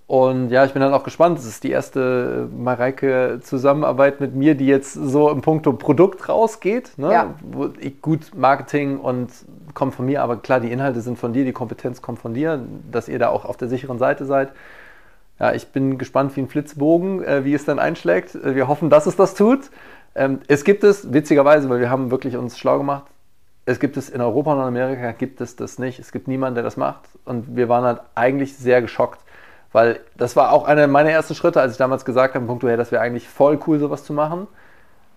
[0.08, 1.38] Und ja, ich bin dann auch gespannt.
[1.38, 6.98] Es ist die erste Mareike-Zusammenarbeit mit mir, die jetzt so im Punkto Produkt rausgeht.
[6.98, 7.12] Ne?
[7.12, 7.36] Ja.
[7.80, 9.30] Ich, gut, Marketing und
[9.74, 12.62] kommt von mir, aber klar, die Inhalte sind von dir, die Kompetenz kommt von dir,
[12.90, 14.54] dass ihr da auch auf der sicheren Seite seid.
[15.40, 18.34] Ja, ich bin gespannt wie ein Flitzbogen, äh, wie es dann einschlägt.
[18.34, 19.70] Äh, Wir hoffen, dass es das tut.
[20.16, 23.04] Ähm, es gibt es, witzigerweise, weil wir haben wirklich uns schlau gemacht,
[23.66, 26.00] es gibt es in Europa und in Amerika gibt es das nicht.
[26.00, 27.02] Es gibt niemanden, der das macht.
[27.26, 29.20] Und wir waren halt eigentlich sehr geschockt,
[29.72, 32.78] weil das war auch einer meiner ersten Schritte, als ich damals gesagt habe, Punkt, hey,
[32.78, 34.48] das wäre eigentlich voll cool, sowas zu machen.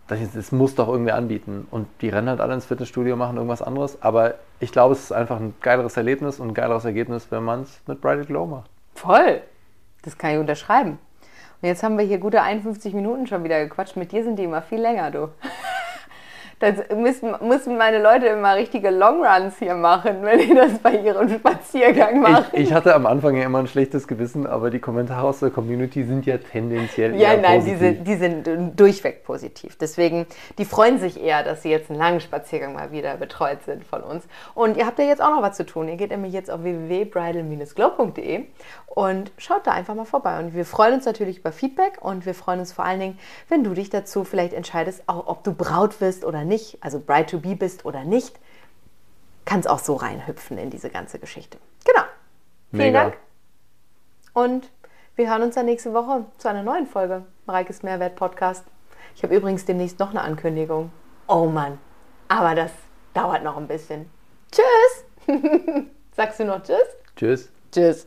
[0.08, 1.68] Das muss doch irgendwie anbieten.
[1.70, 4.02] Und die rennen halt alle ins Fitnessstudio, machen irgendwas anderes.
[4.02, 7.62] Aber ich glaube, es ist einfach ein geileres Erlebnis und ein geileres Ergebnis, wenn man
[7.62, 8.70] es mit Bridal Glow macht.
[8.94, 9.40] Voll.
[10.02, 10.98] Das kann ich unterschreiben.
[11.62, 13.96] Und jetzt haben wir hier gute 51 Minuten schon wieder gequatscht.
[13.96, 15.28] Mit dir sind die immer viel länger, du.
[16.60, 21.26] Das müssen, müssen meine Leute immer richtige Longruns hier machen, wenn die das bei ihrem
[21.30, 22.44] Spaziergang machen.
[22.52, 25.48] Ich, ich hatte am Anfang ja immer ein schlechtes Gewissen, aber die Kommentare aus der
[25.48, 27.78] Community sind ja tendenziell Ja, eher nein, die positiv.
[27.78, 29.78] sind, die sind durchweg positiv.
[29.78, 30.26] Deswegen,
[30.58, 34.02] die freuen sich eher, dass sie jetzt einen langen Spaziergang mal wieder betreut sind von
[34.02, 34.24] uns.
[34.54, 35.88] Und ihr habt ja jetzt auch noch was zu tun.
[35.88, 38.44] Ihr geht nämlich jetzt auf www.bridal-glow.de
[38.86, 40.38] und schaut da einfach mal vorbei.
[40.40, 43.64] Und wir freuen uns natürlich über Feedback und wir freuen uns vor allen Dingen, wenn
[43.64, 46.49] du dich dazu vielleicht entscheidest, auch ob du Braut wirst oder nicht,
[46.80, 48.38] also Bride to be bist oder nicht.
[49.44, 51.58] Kannst auch so reinhüpfen in diese ganze Geschichte.
[51.84, 52.02] Genau.
[52.70, 53.02] Vielen Mega.
[53.02, 53.16] Dank.
[54.32, 54.70] Und
[55.16, 58.64] wir hören uns dann nächste Woche zu einer neuen Folge Mareikes Mehrwert Podcast.
[59.16, 60.92] Ich habe übrigens demnächst noch eine Ankündigung.
[61.26, 61.78] Oh Mann,
[62.28, 62.72] aber das
[63.12, 64.08] dauert noch ein bisschen.
[64.52, 65.04] Tschüss.
[66.16, 66.78] Sagst du noch Tschüss?
[67.16, 67.50] Tschüss.
[67.72, 68.06] Tschüss.